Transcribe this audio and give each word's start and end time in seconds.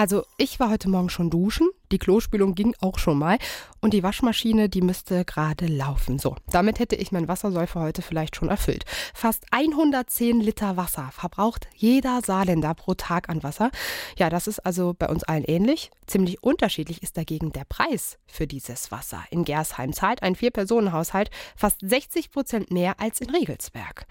Also 0.00 0.24
ich 0.38 0.58
war 0.58 0.70
heute 0.70 0.88
Morgen 0.88 1.10
schon 1.10 1.28
duschen, 1.28 1.68
die 1.92 1.98
Klospülung 1.98 2.54
ging 2.54 2.74
auch 2.80 2.98
schon 2.98 3.18
mal 3.18 3.36
und 3.82 3.92
die 3.92 4.02
Waschmaschine, 4.02 4.70
die 4.70 4.80
müsste 4.80 5.26
gerade 5.26 5.66
laufen. 5.66 6.18
So, 6.18 6.36
damit 6.50 6.78
hätte 6.78 6.96
ich 6.96 7.12
mein 7.12 7.28
Wassersoll 7.28 7.66
für 7.66 7.80
heute 7.80 8.00
vielleicht 8.00 8.34
schon 8.34 8.48
erfüllt. 8.48 8.86
Fast 9.12 9.44
110 9.50 10.40
Liter 10.40 10.78
Wasser 10.78 11.10
verbraucht 11.12 11.68
jeder 11.76 12.22
Saarländer 12.22 12.72
pro 12.72 12.94
Tag 12.94 13.28
an 13.28 13.42
Wasser. 13.42 13.70
Ja, 14.16 14.30
das 14.30 14.46
ist 14.46 14.60
also 14.60 14.94
bei 14.98 15.06
uns 15.06 15.22
allen 15.24 15.44
ähnlich. 15.44 15.90
Ziemlich 16.06 16.42
unterschiedlich 16.42 17.02
ist 17.02 17.18
dagegen 17.18 17.52
der 17.52 17.66
Preis 17.68 18.16
für 18.26 18.46
dieses 18.46 18.90
Wasser. 18.90 19.22
In 19.30 19.44
Gersheim 19.44 19.92
zahlt 19.92 20.22
ein 20.22 20.34
Vier-Personen-Haushalt 20.34 21.30
fast 21.56 21.76
60 21.82 22.30
Prozent 22.30 22.70
mehr 22.70 23.00
als 23.00 23.20
in 23.20 23.28
Regelsberg. 23.28 24.06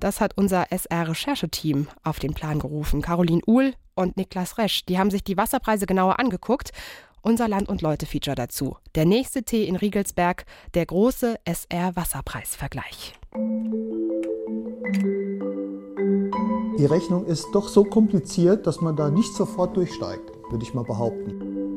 Das 0.00 0.20
hat 0.20 0.36
unser 0.36 0.72
SR-Rechercheteam 0.72 1.86
auf 2.02 2.18
den 2.18 2.34
Plan 2.34 2.58
gerufen. 2.58 3.02
Caroline 3.02 3.42
Uhl 3.46 3.74
und 3.98 4.16
Niklas 4.16 4.56
Resch, 4.58 4.84
die 4.86 4.98
haben 4.98 5.10
sich 5.10 5.24
die 5.24 5.36
Wasserpreise 5.36 5.86
genauer 5.86 6.18
angeguckt. 6.20 6.70
Unser 7.20 7.48
Land- 7.48 7.68
und 7.68 7.82
Leute-Feature 7.82 8.36
dazu. 8.36 8.76
Der 8.94 9.04
nächste 9.04 9.42
Tee 9.42 9.64
in 9.64 9.74
Riegelsberg, 9.74 10.44
der 10.74 10.86
große 10.86 11.34
SR-Wasserpreisvergleich. 11.44 13.14
Die 16.78 16.86
Rechnung 16.86 17.26
ist 17.26 17.48
doch 17.52 17.66
so 17.68 17.82
kompliziert, 17.82 18.68
dass 18.68 18.80
man 18.80 18.94
da 18.94 19.10
nicht 19.10 19.34
sofort 19.34 19.76
durchsteigt, 19.76 20.30
würde 20.48 20.62
ich 20.62 20.74
mal 20.74 20.84
behaupten. 20.84 21.74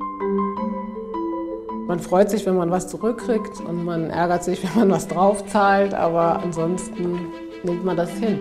Man 1.87 1.99
freut 1.99 2.29
sich, 2.29 2.45
wenn 2.45 2.55
man 2.55 2.69
was 2.69 2.87
zurückkriegt 2.87 3.59
und 3.61 3.83
man 3.83 4.11
ärgert 4.11 4.43
sich, 4.43 4.63
wenn 4.75 4.81
man 4.81 4.91
was 4.91 5.07
draufzahlt, 5.07 5.95
aber 5.95 6.39
ansonsten 6.43 7.31
nimmt 7.63 7.83
man 7.83 7.97
das 7.97 8.11
hin. 8.11 8.39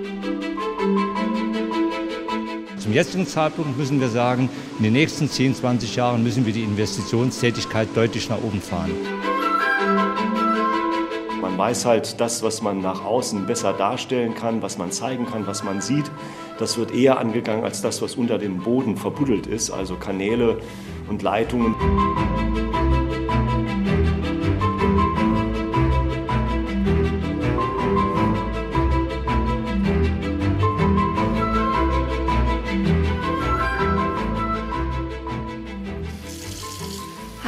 Zum 2.91 2.96
jetzigen 2.96 3.24
Zeitpunkt 3.24 3.79
müssen 3.79 4.01
wir 4.01 4.09
sagen, 4.09 4.51
in 4.79 4.83
den 4.83 4.95
nächsten 4.95 5.30
10, 5.30 5.55
20 5.55 5.95
Jahren 5.95 6.24
müssen 6.24 6.45
wir 6.45 6.52
die 6.52 6.65
Investitionstätigkeit 6.65 7.87
deutlich 7.95 8.29
nach 8.29 8.43
oben 8.43 8.60
fahren. 8.60 8.91
Man 11.41 11.57
weiß 11.57 11.85
halt, 11.85 12.21
das, 12.21 12.43
was 12.43 12.63
man 12.63 12.80
nach 12.80 13.05
außen 13.05 13.47
besser 13.47 13.74
darstellen 13.74 14.35
kann, 14.35 14.60
was 14.60 14.77
man 14.77 14.91
zeigen 14.91 15.27
kann, 15.27 15.47
was 15.47 15.63
man 15.63 15.80
sieht, 15.80 16.10
das 16.59 16.79
wird 16.79 16.93
eher 16.93 17.21
angegangen 17.21 17.63
als 17.63 17.80
das, 17.80 18.02
was 18.02 18.16
unter 18.16 18.38
dem 18.38 18.59
Boden 18.59 18.97
verbuddelt 18.97 19.47
ist, 19.47 19.71
also 19.71 19.95
Kanäle 19.95 20.59
und 21.09 21.23
Leitungen. 21.23 21.77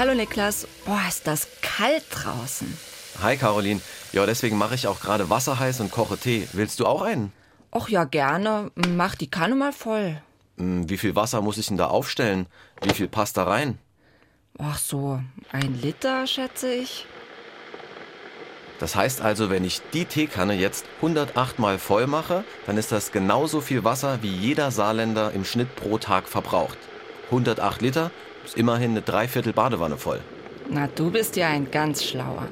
Hallo 0.02 0.14
Niklas. 0.14 0.66
Boah, 0.84 1.00
ist 1.08 1.28
das 1.28 1.46
kalt 1.60 2.02
draußen. 2.10 2.76
Hi 3.22 3.36
Caroline. 3.36 3.80
Ja, 4.10 4.26
deswegen 4.26 4.58
mache 4.58 4.74
ich 4.74 4.88
auch 4.88 4.98
gerade 4.98 5.30
Wasser 5.30 5.60
heiß 5.60 5.78
und 5.78 5.92
koche 5.92 6.18
Tee. 6.18 6.48
Willst 6.54 6.80
du 6.80 6.86
auch 6.86 7.02
einen? 7.02 7.32
Och 7.72 7.88
ja, 7.88 8.02
gerne. 8.02 8.72
Mach 8.74 9.14
die 9.14 9.30
Kanne 9.30 9.54
mal 9.54 9.72
voll. 9.72 10.20
Hm, 10.58 10.90
Wie 10.90 10.98
viel 10.98 11.14
Wasser 11.14 11.40
muss 11.40 11.56
ich 11.56 11.68
denn 11.68 11.76
da 11.76 11.86
aufstellen? 11.86 12.46
Wie 12.82 12.92
viel 12.92 13.06
passt 13.06 13.36
da 13.36 13.44
rein? 13.44 13.78
Ach 14.58 14.76
so, 14.76 15.20
ein 15.52 15.80
Liter, 15.80 16.26
schätze 16.26 16.74
ich. 16.74 17.06
Das 18.80 18.96
heißt 18.96 19.20
also, 19.20 19.50
wenn 19.50 19.64
ich 19.64 19.82
die 19.92 20.06
Teekanne 20.06 20.54
jetzt 20.54 20.84
108 20.96 21.60
Mal 21.60 21.78
voll 21.78 22.08
mache, 22.08 22.42
dann 22.66 22.76
ist 22.76 22.90
das 22.90 23.12
genauso 23.12 23.60
viel 23.60 23.84
Wasser, 23.84 24.20
wie 24.20 24.34
jeder 24.34 24.72
Saarländer 24.72 25.30
im 25.30 25.44
Schnitt 25.44 25.76
pro 25.76 25.98
Tag 25.98 26.28
verbraucht. 26.28 26.78
108 27.26 27.80
Liter 27.82 28.10
ist 28.44 28.56
immerhin 28.56 28.92
eine 28.92 29.02
Dreiviertel 29.02 29.52
Badewanne 29.52 29.96
voll. 29.96 30.20
Na, 30.68 30.86
du 30.86 31.10
bist 31.10 31.36
ja 31.36 31.48
ein 31.48 31.70
ganz 31.70 32.04
schlauer. 32.04 32.48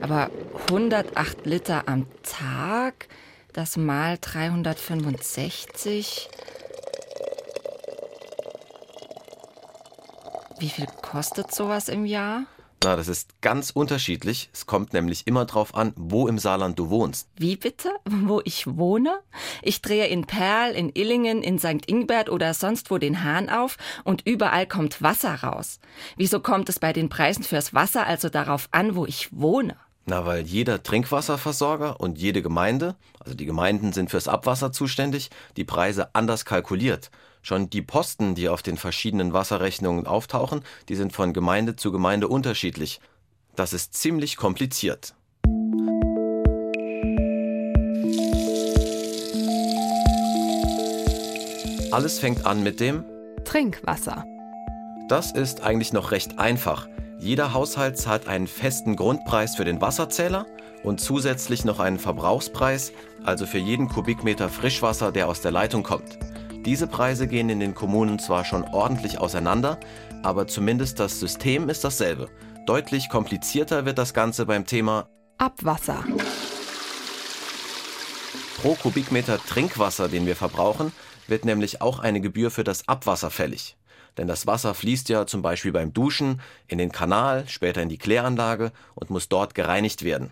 Aber 0.00 0.30
108 0.68 1.46
Liter 1.46 1.84
am 1.86 2.06
Tag, 2.22 3.08
das 3.52 3.76
mal 3.76 4.18
365. 4.20 6.28
Wie 10.58 10.68
viel 10.68 10.86
kostet 11.02 11.54
sowas 11.54 11.88
im 11.88 12.06
Jahr? 12.06 12.46
Na, 12.86 12.94
das 12.94 13.08
ist 13.08 13.42
ganz 13.42 13.70
unterschiedlich. 13.70 14.48
Es 14.52 14.66
kommt 14.66 14.92
nämlich 14.92 15.26
immer 15.26 15.44
drauf 15.44 15.74
an, 15.74 15.92
wo 15.96 16.28
im 16.28 16.38
Saarland 16.38 16.78
du 16.78 16.88
wohnst. 16.88 17.28
Wie 17.36 17.56
bitte? 17.56 17.90
Wo 18.04 18.40
ich 18.44 18.64
wohne? 18.76 19.18
Ich 19.60 19.82
drehe 19.82 20.06
in 20.06 20.24
Perl, 20.24 20.70
in 20.70 20.90
Illingen, 20.90 21.42
in 21.42 21.58
St. 21.58 21.84
Ingbert 21.88 22.30
oder 22.30 22.54
sonst 22.54 22.92
wo 22.92 22.98
den 22.98 23.24
Hahn 23.24 23.48
auf 23.48 23.76
und 24.04 24.24
überall 24.24 24.68
kommt 24.68 25.02
Wasser 25.02 25.34
raus. 25.42 25.80
Wieso 26.16 26.38
kommt 26.38 26.68
es 26.68 26.78
bei 26.78 26.92
den 26.92 27.08
Preisen 27.08 27.42
fürs 27.42 27.74
Wasser 27.74 28.06
also 28.06 28.28
darauf 28.28 28.68
an, 28.70 28.94
wo 28.94 29.04
ich 29.04 29.30
wohne? 29.32 29.76
Na, 30.08 30.24
weil 30.24 30.46
jeder 30.46 30.84
Trinkwasserversorger 30.84 31.98
und 31.98 32.16
jede 32.16 32.40
Gemeinde, 32.40 32.94
also 33.18 33.34
die 33.34 33.44
Gemeinden 33.44 33.92
sind 33.92 34.08
fürs 34.08 34.28
Abwasser 34.28 34.70
zuständig, 34.70 35.30
die 35.56 35.64
Preise 35.64 36.14
anders 36.14 36.44
kalkuliert. 36.44 37.10
Schon 37.42 37.70
die 37.70 37.82
Posten, 37.82 38.36
die 38.36 38.48
auf 38.48 38.62
den 38.62 38.76
verschiedenen 38.76 39.32
Wasserrechnungen 39.32 40.06
auftauchen, 40.06 40.60
die 40.88 40.94
sind 40.94 41.12
von 41.12 41.32
Gemeinde 41.32 41.74
zu 41.74 41.90
Gemeinde 41.90 42.28
unterschiedlich. 42.28 43.00
Das 43.56 43.72
ist 43.72 43.94
ziemlich 43.94 44.36
kompliziert. 44.36 45.14
Alles 51.90 52.20
fängt 52.20 52.46
an 52.46 52.62
mit 52.62 52.78
dem 52.78 53.04
Trinkwasser. 53.44 54.24
Das 55.08 55.32
ist 55.32 55.62
eigentlich 55.62 55.92
noch 55.92 56.12
recht 56.12 56.38
einfach. 56.38 56.86
Jeder 57.18 57.54
Haushalt 57.54 57.98
zahlt 57.98 58.28
einen 58.28 58.46
festen 58.46 58.94
Grundpreis 58.94 59.56
für 59.56 59.64
den 59.64 59.80
Wasserzähler 59.80 60.46
und 60.82 61.00
zusätzlich 61.00 61.64
noch 61.64 61.80
einen 61.80 61.98
Verbrauchspreis, 61.98 62.92
also 63.24 63.46
für 63.46 63.58
jeden 63.58 63.88
Kubikmeter 63.88 64.48
Frischwasser, 64.48 65.12
der 65.12 65.28
aus 65.28 65.40
der 65.40 65.50
Leitung 65.50 65.82
kommt. 65.82 66.18
Diese 66.66 66.86
Preise 66.86 67.26
gehen 67.26 67.48
in 67.48 67.60
den 67.60 67.74
Kommunen 67.74 68.18
zwar 68.18 68.44
schon 68.44 68.64
ordentlich 68.64 69.18
auseinander, 69.18 69.78
aber 70.22 70.46
zumindest 70.46 71.00
das 71.00 71.18
System 71.18 71.68
ist 71.68 71.84
dasselbe. 71.84 72.28
Deutlich 72.66 73.08
komplizierter 73.08 73.86
wird 73.86 73.98
das 73.98 74.12
Ganze 74.12 74.44
beim 74.44 74.66
Thema 74.66 75.08
Abwasser. 75.38 76.04
Pro 78.60 78.74
Kubikmeter 78.74 79.38
Trinkwasser, 79.38 80.08
den 80.08 80.26
wir 80.26 80.36
verbrauchen, 80.36 80.92
wird 81.28 81.44
nämlich 81.44 81.80
auch 81.80 81.98
eine 81.98 82.20
Gebühr 82.20 82.50
für 82.50 82.64
das 82.64 82.88
Abwasser 82.88 83.30
fällig. 83.30 83.76
Denn 84.18 84.26
das 84.26 84.46
Wasser 84.46 84.74
fließt 84.74 85.08
ja 85.08 85.26
zum 85.26 85.42
Beispiel 85.42 85.72
beim 85.72 85.92
Duschen 85.92 86.40
in 86.68 86.78
den 86.78 86.92
Kanal, 86.92 87.44
später 87.48 87.82
in 87.82 87.88
die 87.88 87.98
Kläranlage 87.98 88.72
und 88.94 89.10
muss 89.10 89.28
dort 89.28 89.54
gereinigt 89.54 90.04
werden. 90.04 90.30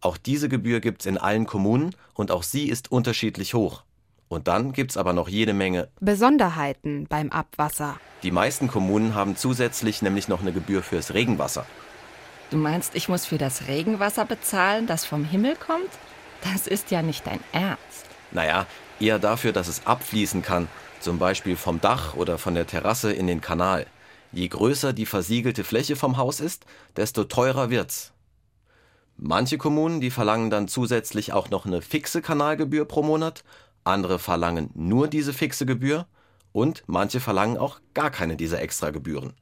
Auch 0.00 0.16
diese 0.16 0.48
Gebühr 0.48 0.80
gibt's 0.80 1.06
in 1.06 1.18
allen 1.18 1.46
Kommunen 1.46 1.94
und 2.14 2.30
auch 2.30 2.42
sie 2.42 2.68
ist 2.68 2.90
unterschiedlich 2.90 3.54
hoch. 3.54 3.82
Und 4.28 4.48
dann 4.48 4.72
gibt's 4.72 4.96
aber 4.96 5.12
noch 5.12 5.28
jede 5.28 5.54
Menge. 5.54 5.88
Besonderheiten 6.00 7.06
beim 7.08 7.30
Abwasser. 7.30 7.98
Die 8.22 8.30
meisten 8.30 8.68
Kommunen 8.68 9.14
haben 9.14 9.36
zusätzlich 9.36 10.02
nämlich 10.02 10.28
noch 10.28 10.40
eine 10.40 10.52
Gebühr 10.52 10.82
fürs 10.82 11.14
Regenwasser. 11.14 11.64
Du 12.50 12.56
meinst, 12.56 12.94
ich 12.94 13.08
muss 13.08 13.26
für 13.26 13.38
das 13.38 13.66
Regenwasser 13.68 14.24
bezahlen, 14.24 14.86
das 14.86 15.04
vom 15.04 15.24
Himmel 15.24 15.56
kommt? 15.56 15.90
Das 16.42 16.66
ist 16.66 16.90
ja 16.90 17.02
nicht 17.02 17.26
dein 17.26 17.40
Ernst. 17.52 18.06
Naja, 18.30 18.66
eher 19.00 19.18
dafür, 19.18 19.52
dass 19.52 19.68
es 19.68 19.86
abfließen 19.86 20.42
kann, 20.42 20.68
zum 21.00 21.18
Beispiel 21.18 21.56
vom 21.56 21.80
Dach 21.80 22.14
oder 22.14 22.38
von 22.38 22.54
der 22.54 22.66
Terrasse 22.66 23.12
in 23.12 23.26
den 23.26 23.40
Kanal. 23.40 23.86
Je 24.32 24.48
größer 24.48 24.92
die 24.92 25.06
versiegelte 25.06 25.64
Fläche 25.64 25.96
vom 25.96 26.16
Haus 26.16 26.40
ist, 26.40 26.66
desto 26.96 27.24
teurer 27.24 27.70
wird's. 27.70 28.12
Manche 29.16 29.56
Kommunen, 29.56 30.00
die 30.00 30.10
verlangen 30.10 30.50
dann 30.50 30.68
zusätzlich 30.68 31.32
auch 31.32 31.48
noch 31.48 31.64
eine 31.64 31.80
fixe 31.80 32.20
Kanalgebühr 32.20 32.84
pro 32.84 33.02
Monat, 33.02 33.44
andere 33.84 34.18
verlangen 34.18 34.70
nur 34.74 35.08
diese 35.08 35.32
fixe 35.32 35.64
Gebühr 35.64 36.06
und 36.52 36.82
manche 36.86 37.20
verlangen 37.20 37.56
auch 37.56 37.80
gar 37.94 38.10
keine 38.10 38.36
dieser 38.36 38.60
Extragebühren. 38.60 39.34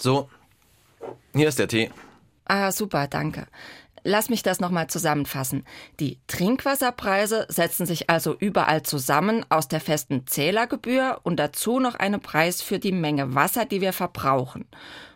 So, 0.00 0.30
hier 1.34 1.48
ist 1.48 1.58
der 1.58 1.68
Tee. 1.68 1.90
Ah, 2.46 2.72
super, 2.72 3.06
danke. 3.06 3.46
Lass 4.02 4.30
mich 4.30 4.42
das 4.42 4.58
nochmal 4.58 4.86
zusammenfassen. 4.86 5.66
Die 6.00 6.18
Trinkwasserpreise 6.26 7.46
setzen 7.50 7.84
sich 7.84 8.08
also 8.08 8.34
überall 8.34 8.82
zusammen 8.82 9.44
aus 9.50 9.68
der 9.68 9.80
festen 9.80 10.26
Zählergebühr 10.26 11.20
und 11.22 11.36
dazu 11.36 11.80
noch 11.80 11.96
einen 11.96 12.20
Preis 12.20 12.62
für 12.62 12.78
die 12.78 12.92
Menge 12.92 13.34
Wasser, 13.34 13.66
die 13.66 13.82
wir 13.82 13.92
verbrauchen. 13.92 14.66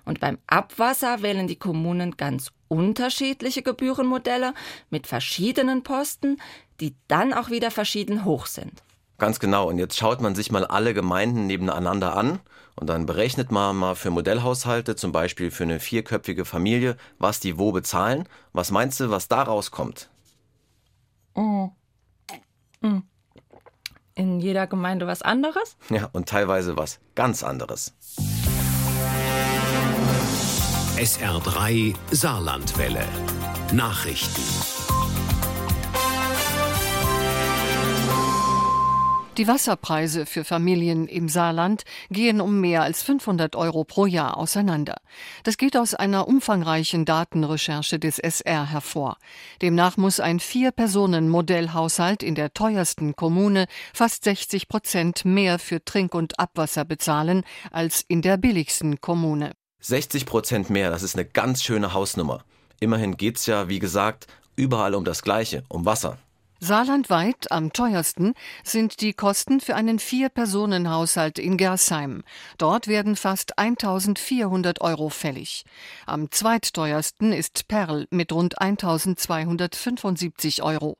Und 0.04 0.20
beim 0.20 0.36
Abwasser 0.46 1.22
wählen 1.22 1.46
die 1.46 1.58
Kommunen 1.58 2.18
ganz 2.18 2.52
unterschiedliche 2.68 3.62
Gebührenmodelle 3.62 4.52
mit 4.90 5.06
verschiedenen 5.06 5.82
Posten, 5.82 6.36
die 6.80 6.94
dann 7.08 7.32
auch 7.32 7.48
wieder 7.48 7.70
verschieden 7.70 8.26
hoch 8.26 8.44
sind. 8.44 8.82
Ganz 9.18 9.38
genau. 9.38 9.68
Und 9.68 9.78
jetzt 9.78 9.96
schaut 9.96 10.20
man 10.20 10.34
sich 10.34 10.50
mal 10.50 10.64
alle 10.64 10.94
Gemeinden 10.94 11.46
nebeneinander 11.46 12.16
an 12.16 12.40
und 12.76 12.88
dann 12.88 13.06
berechnet 13.06 13.52
man 13.52 13.76
mal 13.76 13.94
für 13.94 14.10
Modellhaushalte, 14.10 14.96
zum 14.96 15.12
Beispiel 15.12 15.50
für 15.50 15.64
eine 15.64 15.78
vierköpfige 15.78 16.44
Familie, 16.44 16.96
was 17.18 17.40
die 17.40 17.58
wo 17.58 17.72
bezahlen. 17.72 18.28
Was 18.52 18.70
meinst 18.70 18.98
du, 19.00 19.10
was 19.10 19.28
da 19.28 19.42
rauskommt? 19.42 20.10
Oh. 21.34 21.70
In 24.14 24.40
jeder 24.40 24.66
Gemeinde 24.66 25.06
was 25.06 25.22
anderes? 25.22 25.76
Ja, 25.88 26.08
und 26.12 26.28
teilweise 26.28 26.76
was 26.76 27.00
ganz 27.14 27.42
anderes. 27.42 27.94
SR3 30.96 31.94
Saarlandwelle. 32.12 33.04
Nachrichten. 33.72 34.73
Die 39.36 39.48
Wasserpreise 39.48 40.26
für 40.26 40.44
Familien 40.44 41.08
im 41.08 41.28
Saarland 41.28 41.82
gehen 42.08 42.40
um 42.40 42.60
mehr 42.60 42.84
als 42.84 43.02
500 43.02 43.56
Euro 43.56 43.82
pro 43.82 44.06
Jahr 44.06 44.36
auseinander. 44.36 44.98
Das 45.42 45.56
geht 45.56 45.76
aus 45.76 45.92
einer 45.92 46.28
umfangreichen 46.28 47.04
Datenrecherche 47.04 47.98
des 47.98 48.20
SR 48.20 48.70
hervor. 48.70 49.16
Demnach 49.60 49.96
muss 49.96 50.20
ein 50.20 50.38
Vier-Personen-Modellhaushalt 50.38 52.22
in 52.22 52.36
der 52.36 52.54
teuersten 52.54 53.16
Kommune 53.16 53.66
fast 53.92 54.22
60 54.22 54.68
Prozent 54.68 55.24
mehr 55.24 55.58
für 55.58 55.84
Trink- 55.84 56.14
und 56.14 56.38
Abwasser 56.38 56.84
bezahlen 56.84 57.42
als 57.72 58.04
in 58.06 58.22
der 58.22 58.36
billigsten 58.36 59.00
Kommune. 59.00 59.50
60 59.80 60.26
Prozent 60.26 60.70
mehr, 60.70 60.90
das 60.90 61.02
ist 61.02 61.16
eine 61.16 61.24
ganz 61.24 61.64
schöne 61.64 61.92
Hausnummer. 61.92 62.44
Immerhin 62.78 63.16
geht's 63.16 63.46
ja, 63.46 63.68
wie 63.68 63.80
gesagt, 63.80 64.28
überall 64.54 64.94
um 64.94 65.04
das 65.04 65.22
Gleiche, 65.22 65.64
um 65.68 65.84
Wasser. 65.84 66.18
Saarlandweit 66.60 67.50
am 67.50 67.72
teuersten 67.72 68.34
sind 68.62 69.00
die 69.00 69.12
Kosten 69.12 69.60
für 69.60 69.74
einen 69.74 69.98
Vier-Personen-Haushalt 69.98 71.38
in 71.38 71.56
Gersheim. 71.56 72.22
Dort 72.58 72.86
werden 72.86 73.16
fast 73.16 73.58
1400 73.58 74.80
Euro 74.80 75.08
fällig. 75.08 75.64
Am 76.06 76.30
zweitteuersten 76.30 77.32
ist 77.32 77.66
Perl 77.68 78.06
mit 78.10 78.32
rund 78.32 78.60
1275 78.60 80.62
Euro. 80.62 80.96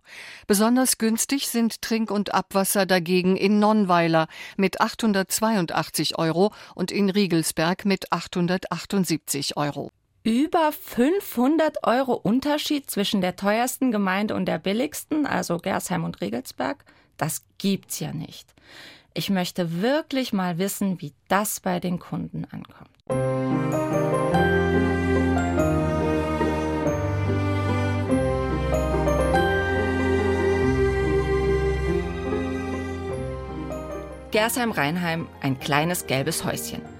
Besonders 0.47 0.99
günstig 0.99 1.49
sind 1.49 1.81
Trink- 1.81 2.11
und 2.11 2.35
Abwasser 2.35 2.85
dagegen 2.85 3.37
in 3.37 3.61
Nonnweiler 3.61 4.27
mit 4.57 4.81
882 4.81 6.19
Euro 6.19 6.53
und 6.75 6.91
in 6.91 7.11
Riegelsberg 7.11 7.85
mit 7.85 8.13
878 8.13 9.57
Euro. 9.57 9.91
Über 10.27 10.73
500 10.73 11.87
Euro 11.87 12.15
Unterschied 12.15 12.91
zwischen 12.91 13.21
der 13.21 13.37
teuersten 13.37 13.93
Gemeinde 13.93 14.35
und 14.35 14.47
der 14.47 14.59
billigsten, 14.59 15.27
also 15.27 15.59
Gersheim 15.59 16.03
und 16.03 16.23
Regelsberg, 16.23 16.83
das 17.19 17.45
gibt's 17.59 18.01
ja 18.01 18.15
nicht. 18.15 18.55
Ich 19.13 19.29
möchte 19.29 19.83
wirklich 19.83 20.33
mal 20.33 20.57
wissen, 20.57 21.03
wie 21.03 21.13
das 21.29 21.61
bei 21.61 21.79
den 21.79 21.99
Kunden 21.99 22.47
ankommt. 22.47 22.89
Gersheim-Rheinheim, 34.31 35.29
ein 35.43 35.61
kleines 35.61 36.07
gelbes 36.07 36.47
Häuschen. 36.47 36.94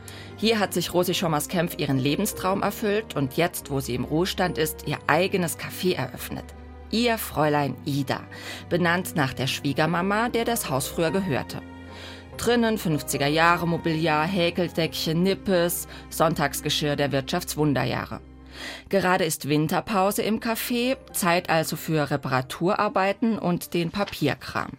Hier 0.45 0.59
hat 0.59 0.75
sich 0.75 0.93
Rosi 0.93 1.15
Schommers-Kempf 1.15 1.79
ihren 1.79 1.99
Lebenstraum 1.99 2.61
erfüllt 2.61 3.17
und 3.17 3.39
jetzt, 3.39 3.71
wo 3.71 3.81
sie 3.81 3.95
im 3.95 4.05
Ruhestand 4.05 4.59
ist, 4.59 4.87
ihr 4.87 4.99
eigenes 5.07 5.59
Café 5.59 5.97
eröffnet. 5.97 6.45
Ihr 6.91 7.17
Fräulein 7.17 7.75
Ida, 7.87 8.21
benannt 8.69 9.17
nach 9.17 9.33
der 9.33 9.47
Schwiegermama, 9.47 10.29
der 10.29 10.45
das 10.45 10.69
Haus 10.69 10.87
früher 10.87 11.11
gehörte. 11.11 11.63
Drinnen 12.37 12.77
50er 12.77 13.27
Jahre 13.27 13.67
Mobiliar, 13.67 14.27
Häkeldeckchen, 14.27 15.23
Nippes, 15.23 15.89
Sonntagsgeschirr 16.11 16.97
der 16.97 17.11
Wirtschaftswunderjahre. 17.11 18.21
Gerade 18.91 19.25
ist 19.25 19.49
Winterpause 19.49 20.21
im 20.21 20.41
Café, 20.41 20.99
Zeit 21.15 21.49
also 21.49 21.77
für 21.77 22.11
Reparaturarbeiten 22.11 23.39
und 23.39 23.73
den 23.73 23.91
Papierkram. 23.91 24.73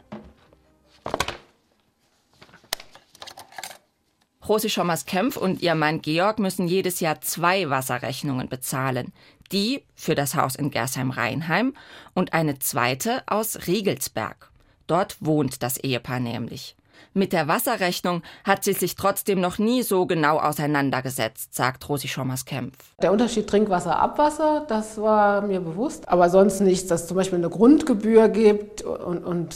Rosi 4.47 4.69
Schommers-Kempf 4.69 5.37
und 5.37 5.61
ihr 5.63 5.73
Mann 5.73 6.01
Georg 6.01 6.37
müssen 6.37 6.67
jedes 6.67 6.99
Jahr 6.99 7.19
zwei 7.21 7.69
Wasserrechnungen 7.69 8.47
bezahlen. 8.47 9.11
Die 9.51 9.83
für 9.95 10.13
das 10.13 10.35
Haus 10.35 10.55
in 10.55 10.69
Gersheim-Rheinheim 10.69 11.73
und 12.13 12.33
eine 12.33 12.59
zweite 12.59 13.23
aus 13.27 13.67
Riegelsberg. 13.67 14.51
Dort 14.87 15.17
wohnt 15.19 15.63
das 15.63 15.77
Ehepaar 15.77 16.19
nämlich. 16.19 16.75
Mit 17.13 17.33
der 17.33 17.47
Wasserrechnung 17.47 18.21
hat 18.43 18.63
sie 18.63 18.73
sich 18.73 18.95
trotzdem 18.95 19.39
noch 19.41 19.57
nie 19.57 19.81
so 19.83 20.05
genau 20.05 20.37
auseinandergesetzt, 20.37 21.55
sagt 21.55 21.87
Rosi 21.89 22.07
Schommers-Kempf. 22.07 22.77
Der 23.01 23.11
Unterschied 23.11 23.47
Trinkwasser, 23.47 23.97
Abwasser, 23.97 24.65
das 24.67 25.01
war 25.01 25.41
mir 25.41 25.59
bewusst, 25.59 26.07
aber 26.07 26.29
sonst 26.29 26.59
nichts, 26.61 26.87
dass 26.87 27.01
es 27.03 27.07
zum 27.07 27.17
Beispiel 27.17 27.39
eine 27.39 27.49
Grundgebühr 27.49 28.29
gibt 28.29 28.81
und, 28.83 29.23
und 29.23 29.55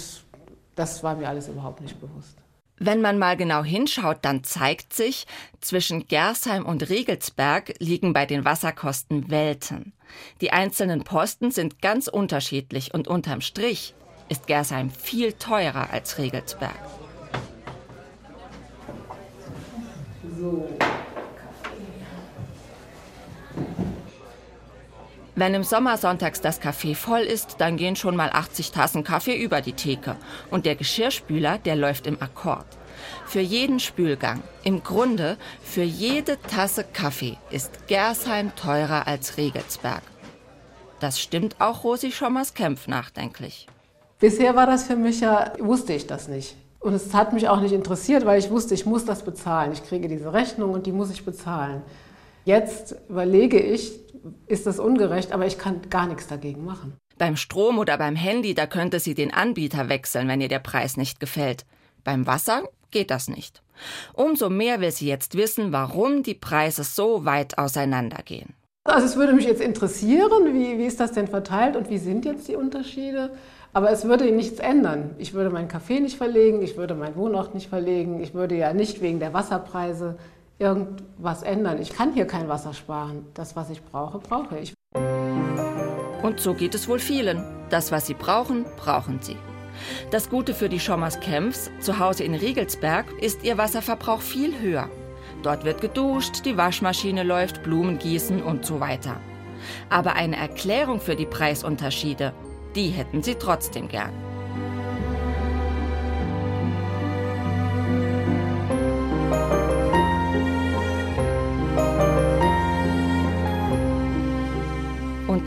das 0.75 1.03
war 1.03 1.15
mir 1.15 1.29
alles 1.29 1.47
überhaupt 1.47 1.81
nicht 1.81 1.99
bewusst. 1.99 2.37
Wenn 2.79 3.01
man 3.01 3.19
mal 3.19 3.35
genau 3.35 3.63
hinschaut, 3.63 4.19
dann 4.21 4.43
zeigt 4.45 4.93
sich, 4.93 5.27
zwischen 5.59 6.07
Gersheim 6.07 6.65
und 6.65 6.89
Regelsberg 6.89 7.73
liegen 7.79 8.13
bei 8.13 8.25
den 8.25 8.45
Wasserkosten 8.45 9.29
Welten. 9.29 9.91
Die 10.39 10.51
einzelnen 10.51 11.03
Posten 11.03 11.51
sind 11.51 11.81
ganz 11.81 12.07
unterschiedlich 12.07 12.93
und 12.93 13.09
unterm 13.09 13.41
Strich 13.41 13.93
ist 14.29 14.47
Gersheim 14.47 14.91
viel 14.91 15.33
teurer 15.33 15.89
als 15.91 16.17
Regelsberg. 16.17 16.79
So. 20.39 20.69
Wenn 25.39 25.53
im 25.53 25.63
Sommer 25.63 25.95
sonntags 25.95 26.41
das 26.41 26.61
Café 26.61 26.95
voll 26.95 27.21
ist, 27.21 27.55
dann 27.59 27.77
gehen 27.77 27.95
schon 27.95 28.17
mal 28.17 28.29
80 28.29 28.73
Tassen 28.73 29.05
Kaffee 29.05 29.41
über 29.41 29.61
die 29.61 29.71
Theke. 29.71 30.17
Und 30.51 30.65
der 30.65 30.75
Geschirrspüler, 30.75 31.59
der 31.59 31.77
läuft 31.77 32.07
im 32.07 32.21
Akkord. 32.21 32.65
Für 33.25 33.39
jeden 33.39 33.79
Spülgang, 33.79 34.43
im 34.65 34.83
Grunde 34.83 35.37
für 35.63 35.83
jede 35.83 36.41
Tasse 36.41 36.83
Kaffee 36.83 37.37
ist 37.51 37.87
Gersheim 37.87 38.53
teurer 38.57 39.07
als 39.07 39.37
Regelsberg. 39.37 40.01
Das 40.99 41.21
stimmt 41.21 41.55
auch 41.59 41.85
Rosi 41.85 42.11
Schommers 42.11 42.53
Kempf 42.53 42.89
nachdenklich. 42.89 43.67
Bisher 44.19 44.57
war 44.57 44.65
das 44.65 44.83
für 44.83 44.97
mich 44.97 45.21
ja, 45.21 45.53
wusste 45.59 45.93
ich 45.93 46.05
das 46.05 46.27
nicht. 46.27 46.57
Und 46.81 46.93
es 46.93 47.13
hat 47.13 47.31
mich 47.31 47.47
auch 47.47 47.61
nicht 47.61 47.71
interessiert, 47.71 48.25
weil 48.25 48.39
ich 48.39 48.49
wusste, 48.49 48.73
ich 48.73 48.85
muss 48.85 49.05
das 49.05 49.23
bezahlen. 49.23 49.71
Ich 49.71 49.85
kriege 49.85 50.09
diese 50.09 50.33
Rechnung 50.33 50.73
und 50.73 50.85
die 50.85 50.91
muss 50.91 51.09
ich 51.09 51.23
bezahlen. 51.23 51.81
Jetzt 52.49 52.95
überlege 53.09 53.59
ich, 53.59 53.91
ist 54.47 54.65
das 54.65 54.79
ungerecht, 54.79 55.33
aber 55.33 55.45
ich 55.45 55.59
kann 55.59 55.81
gar 55.91 56.07
nichts 56.07 56.25
dagegen 56.25 56.65
machen. 56.65 56.97
Beim 57.19 57.35
Strom 57.35 57.77
oder 57.77 57.95
beim 57.99 58.15
Handy, 58.15 58.55
da 58.55 58.65
könnte 58.65 58.99
sie 58.99 59.13
den 59.13 59.31
Anbieter 59.31 59.87
wechseln, 59.87 60.27
wenn 60.27 60.41
ihr 60.41 60.47
der 60.47 60.57
Preis 60.57 60.97
nicht 60.97 61.19
gefällt. 61.19 61.67
Beim 62.03 62.25
Wasser 62.25 62.63
geht 62.89 63.11
das 63.11 63.27
nicht. 63.27 63.61
Umso 64.13 64.49
mehr 64.49 64.81
will 64.81 64.89
sie 64.89 65.05
jetzt 65.05 65.35
wissen, 65.37 65.71
warum 65.71 66.23
die 66.23 66.33
Preise 66.33 66.83
so 66.83 67.23
weit 67.23 67.59
auseinandergehen. 67.59 68.55
Also 68.83 69.05
es 69.05 69.15
würde 69.15 69.33
mich 69.33 69.45
jetzt 69.45 69.61
interessieren, 69.61 70.51
wie, 70.51 70.79
wie 70.79 70.87
ist 70.87 70.99
das 70.99 71.11
denn 71.11 71.27
verteilt 71.27 71.75
und 71.75 71.91
wie 71.91 71.99
sind 71.99 72.25
jetzt 72.25 72.47
die 72.47 72.55
Unterschiede? 72.55 73.29
Aber 73.73 73.91
es 73.91 74.05
würde 74.05 74.31
nichts 74.31 74.57
ändern. 74.57 75.11
Ich 75.19 75.35
würde 75.35 75.51
meinen 75.51 75.67
Kaffee 75.67 75.99
nicht 75.99 76.17
verlegen, 76.17 76.63
ich 76.63 76.77
würde 76.77 76.95
meinen 76.95 77.15
Wohnort 77.15 77.53
nicht 77.53 77.69
verlegen, 77.69 78.23
ich 78.23 78.33
würde 78.33 78.55
ja 78.55 78.73
nicht 78.73 79.03
wegen 79.03 79.19
der 79.19 79.35
Wasserpreise 79.35 80.17
irgendwas 80.59 81.41
ändern. 81.41 81.81
Ich 81.81 81.93
kann 81.95 82.13
hier 82.13 82.27
kein 82.27 82.49
Wasser 82.49 82.73
sparen. 82.73 83.25
Das, 83.33 83.55
was 83.55 83.69
ich 83.69 83.81
brauche, 83.81 84.19
brauche 84.19 84.59
ich. 84.59 84.73
Und 86.21 86.39
so 86.39 86.53
geht 86.53 86.75
es 86.75 86.87
wohl 86.87 86.99
vielen. 86.99 87.43
Das, 87.69 87.91
was 87.91 88.05
sie 88.07 88.13
brauchen, 88.13 88.65
brauchen 88.77 89.19
sie. 89.21 89.37
Das 90.11 90.29
Gute 90.29 90.53
für 90.53 90.67
die 90.67 90.79
Schommers 90.79 91.21
Kempfs, 91.21 91.71
zu 91.79 91.99
Hause 91.99 92.25
in 92.25 92.35
Riegelsberg, 92.35 93.05
ist 93.21 93.43
ihr 93.43 93.57
Wasserverbrauch 93.57 94.21
viel 94.21 94.59
höher. 94.59 94.89
Dort 95.41 95.63
wird 95.63 95.79
geduscht, 95.79 96.45
die 96.45 96.57
Waschmaschine 96.57 97.23
läuft, 97.23 97.63
Blumen 97.63 97.97
gießen 97.97 98.43
und 98.43 98.65
so 98.65 98.81
weiter. 98.81 99.21
Aber 99.89 100.13
eine 100.13 100.35
Erklärung 100.35 100.99
für 100.99 101.15
die 101.15 101.25
Preisunterschiede, 101.25 102.33
die 102.75 102.89
hätten 102.89 103.23
sie 103.23 103.35
trotzdem 103.35 103.87
gern. 103.87 104.11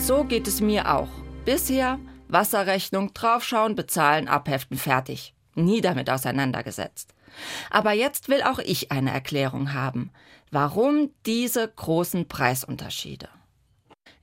So 0.06 0.24
geht 0.24 0.48
es 0.48 0.60
mir 0.60 0.92
auch. 0.92 1.08
Bisher 1.44 1.98
Wasserrechnung, 2.28 3.12
draufschauen, 3.14 3.74
bezahlen, 3.74 4.26
abheften, 4.26 4.78
fertig. 4.78 5.34
Nie 5.54 5.80
damit 5.80 6.10
auseinandergesetzt. 6.10 7.14
Aber 7.70 7.92
jetzt 7.92 8.28
will 8.28 8.42
auch 8.42 8.58
ich 8.58 8.90
eine 8.90 9.12
Erklärung 9.12 9.74
haben. 9.74 10.10
Warum 10.50 11.10
diese 11.26 11.68
großen 11.68 12.26
Preisunterschiede? 12.26 13.28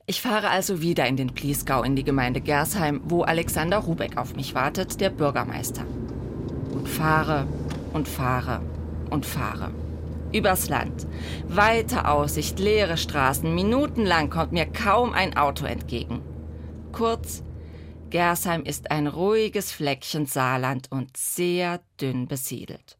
Ich 0.06 0.20
fahre 0.20 0.50
also 0.50 0.82
wieder 0.82 1.06
in 1.06 1.16
den 1.16 1.34
Pliesgau 1.34 1.82
in 1.82 1.96
die 1.96 2.04
Gemeinde 2.04 2.40
Gersheim, 2.40 3.00
wo 3.04 3.22
Alexander 3.22 3.78
Rubeck 3.78 4.16
auf 4.16 4.34
mich 4.34 4.54
wartet, 4.54 5.00
der 5.00 5.10
Bürgermeister. 5.10 5.86
und 6.72 6.88
fahre 6.88 7.46
und 7.92 8.08
fahre 8.08 8.60
und 9.10 9.24
fahre. 9.24 9.72
Übers 10.32 10.68
Land. 10.68 11.08
Weite 11.48 12.06
Aussicht, 12.06 12.60
leere 12.60 12.96
Straßen. 12.96 13.52
Minutenlang 13.52 14.30
kommt 14.30 14.52
mir 14.52 14.66
kaum 14.66 15.12
ein 15.12 15.36
Auto 15.36 15.64
entgegen. 15.64 16.22
Kurz, 16.92 17.42
Gersheim 18.10 18.62
ist 18.62 18.92
ein 18.92 19.08
ruhiges 19.08 19.72
Fleckchen 19.72 20.26
Saarland 20.26 20.86
und 20.90 21.16
sehr 21.16 21.80
dünn 22.00 22.28
besiedelt. 22.28 22.96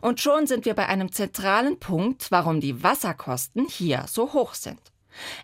Und 0.00 0.20
schon 0.20 0.46
sind 0.46 0.64
wir 0.64 0.74
bei 0.74 0.86
einem 0.86 1.10
zentralen 1.10 1.80
Punkt, 1.80 2.30
warum 2.30 2.60
die 2.60 2.82
Wasserkosten 2.82 3.66
hier 3.66 4.04
so 4.08 4.32
hoch 4.32 4.54
sind. 4.54 4.80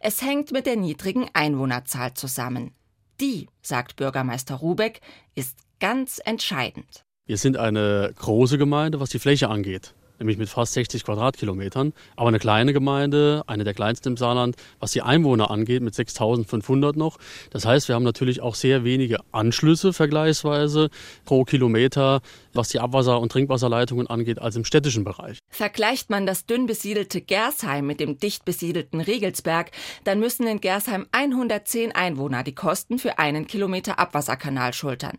Es 0.00 0.22
hängt 0.22 0.52
mit 0.52 0.66
der 0.66 0.76
niedrigen 0.76 1.28
Einwohnerzahl 1.32 2.14
zusammen. 2.14 2.74
Die, 3.20 3.48
sagt 3.60 3.96
Bürgermeister 3.96 4.54
Rubeck, 4.54 5.00
ist 5.34 5.58
ganz 5.80 6.20
entscheidend. 6.24 7.04
Wir 7.26 7.38
sind 7.38 7.56
eine 7.56 8.12
große 8.16 8.56
Gemeinde, 8.56 9.00
was 9.00 9.10
die 9.10 9.18
Fläche 9.18 9.48
angeht 9.48 9.94
nämlich 10.18 10.38
mit 10.38 10.48
fast 10.48 10.72
60 10.74 11.04
Quadratkilometern. 11.04 11.92
Aber 12.16 12.28
eine 12.28 12.38
kleine 12.38 12.72
Gemeinde, 12.72 13.42
eine 13.46 13.64
der 13.64 13.74
kleinsten 13.74 14.08
im 14.08 14.16
Saarland, 14.16 14.56
was 14.80 14.92
die 14.92 15.02
Einwohner 15.02 15.50
angeht, 15.50 15.82
mit 15.82 15.94
6500 15.94 16.96
noch. 16.96 17.18
Das 17.50 17.64
heißt, 17.64 17.88
wir 17.88 17.94
haben 17.94 18.04
natürlich 18.04 18.40
auch 18.40 18.54
sehr 18.54 18.84
wenige 18.84 19.18
Anschlüsse 19.32 19.92
vergleichsweise 19.92 20.90
pro 21.24 21.44
Kilometer, 21.44 22.20
was 22.52 22.68
die 22.68 22.80
Abwasser- 22.80 23.20
und 23.20 23.32
Trinkwasserleitungen 23.32 24.06
angeht, 24.06 24.40
als 24.40 24.56
im 24.56 24.64
städtischen 24.64 25.04
Bereich. 25.04 25.38
Vergleicht 25.50 26.10
man 26.10 26.26
das 26.26 26.46
dünn 26.46 26.66
besiedelte 26.66 27.20
Gersheim 27.20 27.86
mit 27.86 28.00
dem 28.00 28.18
dicht 28.18 28.44
besiedelten 28.44 29.00
Regelsberg, 29.00 29.70
dann 30.04 30.20
müssen 30.20 30.46
in 30.46 30.60
Gersheim 30.60 31.06
110 31.12 31.92
Einwohner 31.92 32.42
die 32.42 32.54
Kosten 32.54 32.98
für 32.98 33.18
einen 33.18 33.46
Kilometer 33.46 33.98
Abwasserkanal 33.98 34.72
schultern. 34.72 35.18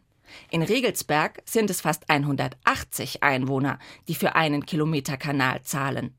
In 0.51 0.62
Regelsberg 0.62 1.41
sind 1.45 1.69
es 1.69 1.81
fast 1.81 2.09
180 2.09 3.24
Einwohner, 3.24 3.79
die 4.07 4.15
für 4.15 4.36
einen 4.36 4.65
Kilometer 4.65 5.17
Kanal 5.17 5.62
zahlen. 5.63 6.15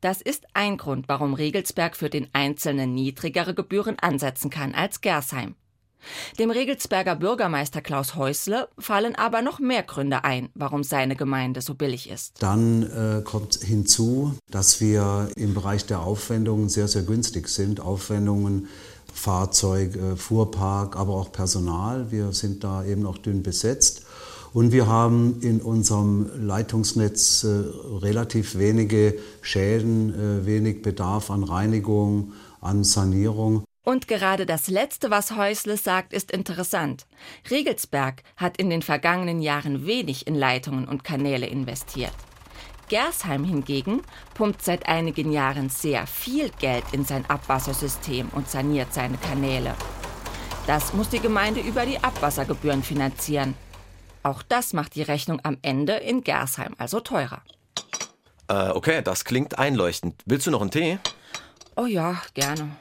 Das 0.00 0.20
ist 0.20 0.44
ein 0.52 0.76
Grund, 0.76 1.08
warum 1.08 1.34
Regelsberg 1.34 1.96
für 1.96 2.10
den 2.10 2.28
Einzelnen 2.34 2.94
niedrigere 2.94 3.54
Gebühren 3.54 3.98
ansetzen 3.98 4.50
kann 4.50 4.74
als 4.74 5.00
Gersheim. 5.00 5.54
Dem 6.38 6.50
Regelsberger 6.50 7.16
Bürgermeister 7.16 7.80
Klaus 7.80 8.14
Häusle 8.14 8.68
fallen 8.78 9.14
aber 9.14 9.42
noch 9.42 9.58
mehr 9.58 9.82
Gründe 9.82 10.24
ein, 10.24 10.50
warum 10.54 10.84
seine 10.84 11.16
Gemeinde 11.16 11.62
so 11.62 11.74
billig 11.74 12.10
ist. 12.10 12.42
Dann 12.42 12.82
äh, 12.82 13.22
kommt 13.22 13.54
hinzu, 13.54 14.34
dass 14.50 14.80
wir 14.80 15.30
im 15.36 15.54
Bereich 15.54 15.86
der 15.86 16.00
Aufwendungen 16.00 16.68
sehr, 16.68 16.88
sehr 16.88 17.02
günstig 17.02 17.48
sind. 17.48 17.80
Aufwendungen 17.80 18.68
Fahrzeug, 19.14 19.96
äh, 19.96 20.16
Fuhrpark, 20.16 20.96
aber 20.96 21.14
auch 21.14 21.32
Personal. 21.32 22.10
Wir 22.10 22.32
sind 22.32 22.64
da 22.64 22.84
eben 22.84 23.06
auch 23.06 23.16
dünn 23.16 23.42
besetzt. 23.42 24.02
Und 24.52 24.70
wir 24.70 24.86
haben 24.86 25.40
in 25.40 25.60
unserem 25.60 26.30
Leitungsnetz 26.46 27.44
äh, 27.44 27.48
relativ 27.98 28.58
wenige 28.58 29.18
Schäden, 29.40 30.14
äh, 30.14 30.46
wenig 30.46 30.82
Bedarf 30.82 31.30
an 31.30 31.42
Reinigung, 31.42 32.32
an 32.60 32.84
Sanierung. 32.84 33.64
Und 33.84 34.08
gerade 34.08 34.46
das 34.46 34.68
Letzte, 34.68 35.10
was 35.10 35.36
Häusle 35.36 35.76
sagt, 35.76 36.12
ist 36.12 36.30
interessant. 36.30 37.06
Regelsberg 37.50 38.22
hat 38.36 38.56
in 38.56 38.70
den 38.70 38.82
vergangenen 38.82 39.42
Jahren 39.42 39.86
wenig 39.86 40.26
in 40.26 40.34
Leitungen 40.34 40.86
und 40.86 41.04
Kanäle 41.04 41.46
investiert. 41.46 42.14
Gersheim 42.94 43.42
hingegen 43.42 44.02
pumpt 44.34 44.62
seit 44.62 44.86
einigen 44.86 45.32
Jahren 45.32 45.68
sehr 45.68 46.06
viel 46.06 46.48
Geld 46.60 46.84
in 46.92 47.04
sein 47.04 47.28
Abwassersystem 47.28 48.28
und 48.28 48.48
saniert 48.48 48.94
seine 48.94 49.18
Kanäle. 49.18 49.74
Das 50.68 50.92
muss 50.92 51.08
die 51.08 51.18
Gemeinde 51.18 51.60
über 51.60 51.86
die 51.86 51.98
Abwassergebühren 51.98 52.84
finanzieren. 52.84 53.54
Auch 54.22 54.44
das 54.44 54.74
macht 54.74 54.94
die 54.94 55.02
Rechnung 55.02 55.40
am 55.42 55.58
Ende 55.62 55.94
in 55.94 56.22
Gersheim 56.22 56.76
also 56.78 57.00
teurer. 57.00 57.42
Äh, 58.46 58.68
okay, 58.68 59.02
das 59.02 59.24
klingt 59.24 59.58
einleuchtend. 59.58 60.22
Willst 60.24 60.46
du 60.46 60.52
noch 60.52 60.60
einen 60.60 60.70
Tee? 60.70 61.00
Oh 61.74 61.86
ja, 61.86 62.22
gerne. 62.34 62.76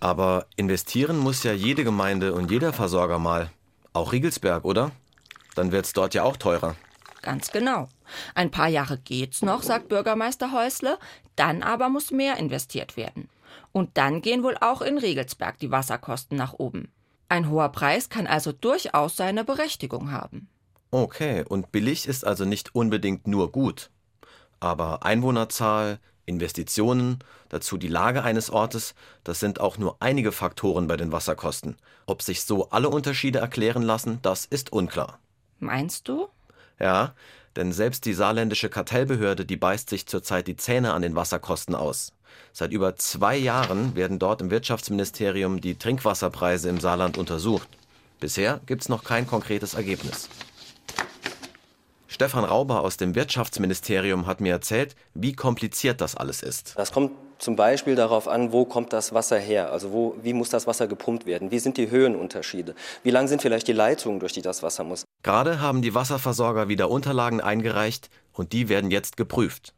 Aber 0.00 0.44
investieren 0.56 1.16
muss 1.16 1.44
ja 1.44 1.54
jede 1.54 1.82
Gemeinde 1.82 2.34
und 2.34 2.50
jeder 2.50 2.74
Versorger 2.74 3.18
mal. 3.18 3.50
Auch 3.94 4.12
Riegelsberg, 4.12 4.66
oder? 4.66 4.90
Dann 5.54 5.72
wird's 5.72 5.94
dort 5.94 6.12
ja 6.12 6.24
auch 6.24 6.36
teurer. 6.36 6.76
Ganz 7.26 7.50
genau. 7.50 7.88
Ein 8.36 8.52
paar 8.52 8.68
Jahre 8.68 8.98
geht's 8.98 9.42
noch, 9.42 9.64
sagt 9.64 9.88
Bürgermeister 9.88 10.52
Häusle, 10.52 10.96
dann 11.34 11.64
aber 11.64 11.88
muss 11.88 12.12
mehr 12.12 12.36
investiert 12.36 12.96
werden. 12.96 13.28
Und 13.72 13.98
dann 13.98 14.22
gehen 14.22 14.44
wohl 14.44 14.56
auch 14.60 14.80
in 14.80 14.96
Regelsberg 14.96 15.58
die 15.58 15.72
Wasserkosten 15.72 16.38
nach 16.38 16.52
oben. 16.52 16.92
Ein 17.28 17.50
hoher 17.50 17.70
Preis 17.70 18.10
kann 18.10 18.28
also 18.28 18.52
durchaus 18.52 19.16
seine 19.16 19.42
Berechtigung 19.42 20.12
haben. 20.12 20.46
Okay, 20.92 21.44
und 21.48 21.72
billig 21.72 22.06
ist 22.06 22.24
also 22.24 22.44
nicht 22.44 22.76
unbedingt 22.76 23.26
nur 23.26 23.50
gut. 23.50 23.90
Aber 24.60 25.04
Einwohnerzahl, 25.04 25.98
Investitionen, 26.26 27.18
dazu 27.48 27.76
die 27.76 27.88
Lage 27.88 28.22
eines 28.22 28.50
Ortes, 28.50 28.94
das 29.24 29.40
sind 29.40 29.58
auch 29.58 29.78
nur 29.78 29.96
einige 29.98 30.30
Faktoren 30.30 30.86
bei 30.86 30.96
den 30.96 31.10
Wasserkosten. 31.10 31.76
Ob 32.06 32.22
sich 32.22 32.44
so 32.44 32.70
alle 32.70 32.88
Unterschiede 32.88 33.40
erklären 33.40 33.82
lassen, 33.82 34.20
das 34.22 34.44
ist 34.44 34.70
unklar. 34.72 35.18
Meinst 35.58 36.06
du? 36.06 36.28
Ja, 36.78 37.14
denn 37.56 37.72
selbst 37.72 38.04
die 38.04 38.12
saarländische 38.12 38.68
Kartellbehörde, 38.68 39.46
die 39.46 39.56
beißt 39.56 39.88
sich 39.88 40.06
zurzeit 40.06 40.46
die 40.46 40.56
Zähne 40.56 40.92
an 40.92 41.02
den 41.02 41.16
Wasserkosten 41.16 41.74
aus. 41.74 42.12
Seit 42.52 42.72
über 42.72 42.96
zwei 42.96 43.36
Jahren 43.36 43.94
werden 43.96 44.18
dort 44.18 44.40
im 44.40 44.50
Wirtschaftsministerium 44.50 45.60
die 45.60 45.78
Trinkwasserpreise 45.78 46.68
im 46.68 46.80
Saarland 46.80 47.16
untersucht. 47.18 47.68
Bisher 48.20 48.60
gibt's 48.66 48.88
noch 48.88 49.04
kein 49.04 49.26
konkretes 49.26 49.74
Ergebnis. 49.74 50.28
Stefan 52.16 52.44
Rauber 52.44 52.80
aus 52.80 52.96
dem 52.96 53.14
Wirtschaftsministerium 53.14 54.26
hat 54.26 54.40
mir 54.40 54.52
erzählt, 54.52 54.96
wie 55.12 55.34
kompliziert 55.34 56.00
das 56.00 56.14
alles 56.14 56.42
ist. 56.42 56.72
Das 56.74 56.90
kommt 56.90 57.12
zum 57.36 57.56
Beispiel 57.56 57.94
darauf 57.94 58.26
an, 58.26 58.52
wo 58.52 58.64
kommt 58.64 58.94
das 58.94 59.12
Wasser 59.12 59.38
her, 59.38 59.70
also 59.70 59.92
wo, 59.92 60.16
wie 60.22 60.32
muss 60.32 60.48
das 60.48 60.66
Wasser 60.66 60.86
gepumpt 60.86 61.26
werden, 61.26 61.50
wie 61.50 61.58
sind 61.58 61.76
die 61.76 61.90
Höhenunterschiede, 61.90 62.74
wie 63.02 63.10
lang 63.10 63.28
sind 63.28 63.42
vielleicht 63.42 63.68
die 63.68 63.74
Leitungen, 63.74 64.18
durch 64.18 64.32
die 64.32 64.40
das 64.40 64.62
Wasser 64.62 64.82
muss. 64.82 65.04
Gerade 65.22 65.60
haben 65.60 65.82
die 65.82 65.94
Wasserversorger 65.94 66.68
wieder 66.68 66.88
Unterlagen 66.88 67.42
eingereicht 67.42 68.08
und 68.32 68.54
die 68.54 68.70
werden 68.70 68.90
jetzt 68.90 69.18
geprüft. 69.18 69.74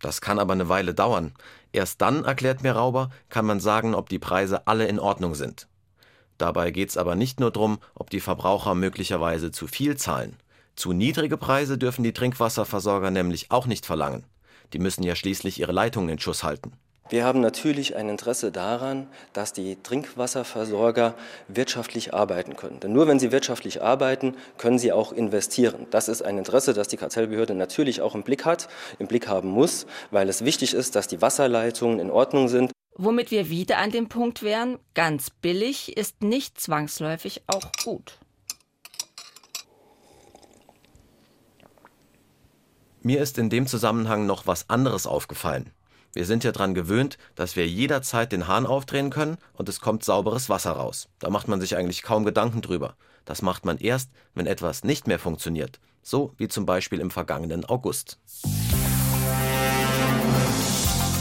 Das 0.00 0.22
kann 0.22 0.38
aber 0.38 0.54
eine 0.54 0.70
Weile 0.70 0.94
dauern. 0.94 1.34
Erst 1.72 2.00
dann, 2.00 2.24
erklärt 2.24 2.62
mir 2.62 2.72
Rauber, 2.72 3.10
kann 3.28 3.44
man 3.44 3.60
sagen, 3.60 3.94
ob 3.94 4.08
die 4.08 4.18
Preise 4.18 4.66
alle 4.66 4.86
in 4.86 4.98
Ordnung 4.98 5.34
sind. 5.34 5.68
Dabei 6.38 6.70
geht 6.70 6.88
es 6.88 6.96
aber 6.96 7.16
nicht 7.16 7.38
nur 7.38 7.50
darum, 7.50 7.80
ob 7.94 8.08
die 8.08 8.20
Verbraucher 8.20 8.74
möglicherweise 8.74 9.50
zu 9.50 9.66
viel 9.66 9.98
zahlen. 9.98 10.38
Zu 10.76 10.92
niedrige 10.92 11.36
Preise 11.36 11.76
dürfen 11.78 12.02
die 12.02 12.12
Trinkwasserversorger 12.12 13.10
nämlich 13.10 13.50
auch 13.50 13.66
nicht 13.66 13.86
verlangen. 13.86 14.24
Die 14.72 14.78
müssen 14.78 15.02
ja 15.02 15.14
schließlich 15.14 15.60
ihre 15.60 15.72
Leitungen 15.72 16.08
in 16.08 16.18
Schuss 16.18 16.42
halten. 16.42 16.72
Wir 17.10 17.24
haben 17.24 17.42
natürlich 17.42 17.94
ein 17.94 18.08
Interesse 18.08 18.50
daran, 18.52 19.06
dass 19.34 19.52
die 19.52 19.76
Trinkwasserversorger 19.82 21.14
wirtschaftlich 21.46 22.14
arbeiten 22.14 22.56
können. 22.56 22.80
Denn 22.80 22.94
nur 22.94 23.06
wenn 23.06 23.18
sie 23.18 23.32
wirtschaftlich 23.32 23.82
arbeiten, 23.82 24.34
können 24.56 24.78
sie 24.78 24.92
auch 24.92 25.12
investieren. 25.12 25.86
Das 25.90 26.08
ist 26.08 26.22
ein 26.22 26.38
Interesse, 26.38 26.72
das 26.72 26.88
die 26.88 26.96
Kartellbehörde 26.96 27.54
natürlich 27.54 28.00
auch 28.00 28.14
im 28.14 28.22
Blick 28.22 28.46
hat, 28.46 28.68
im 28.98 29.08
Blick 29.08 29.28
haben 29.28 29.50
muss, 29.50 29.86
weil 30.10 30.28
es 30.30 30.42
wichtig 30.44 30.72
ist, 30.72 30.96
dass 30.96 31.06
die 31.06 31.20
Wasserleitungen 31.20 31.98
in 31.98 32.10
Ordnung 32.10 32.48
sind. 32.48 32.72
Womit 32.94 33.30
wir 33.30 33.50
wieder 33.50 33.76
an 33.76 33.90
dem 33.90 34.08
Punkt 34.08 34.42
wären, 34.42 34.78
ganz 34.94 35.28
billig 35.28 35.94
ist 35.96 36.22
nicht 36.22 36.58
zwangsläufig 36.58 37.42
auch 37.46 37.72
gut. 37.84 38.21
Mir 43.04 43.20
ist 43.20 43.36
in 43.36 43.50
dem 43.50 43.66
Zusammenhang 43.66 44.26
noch 44.26 44.46
was 44.46 44.70
anderes 44.70 45.08
aufgefallen. 45.08 45.70
Wir 46.12 46.24
sind 46.24 46.44
ja 46.44 46.52
dran 46.52 46.72
gewöhnt, 46.72 47.18
dass 47.34 47.56
wir 47.56 47.66
jederzeit 47.66 48.30
den 48.30 48.46
Hahn 48.46 48.64
aufdrehen 48.64 49.10
können 49.10 49.38
und 49.54 49.68
es 49.68 49.80
kommt 49.80 50.04
sauberes 50.04 50.48
Wasser 50.48 50.72
raus. 50.72 51.08
Da 51.18 51.28
macht 51.28 51.48
man 51.48 51.60
sich 51.60 51.76
eigentlich 51.76 52.02
kaum 52.02 52.24
Gedanken 52.24 52.62
drüber. 52.62 52.94
Das 53.24 53.42
macht 53.42 53.64
man 53.64 53.78
erst, 53.78 54.10
wenn 54.34 54.46
etwas 54.46 54.84
nicht 54.84 55.08
mehr 55.08 55.18
funktioniert. 55.18 55.80
So 56.02 56.32
wie 56.36 56.46
zum 56.48 56.64
Beispiel 56.64 57.00
im 57.00 57.10
vergangenen 57.10 57.64
August. 57.64 58.18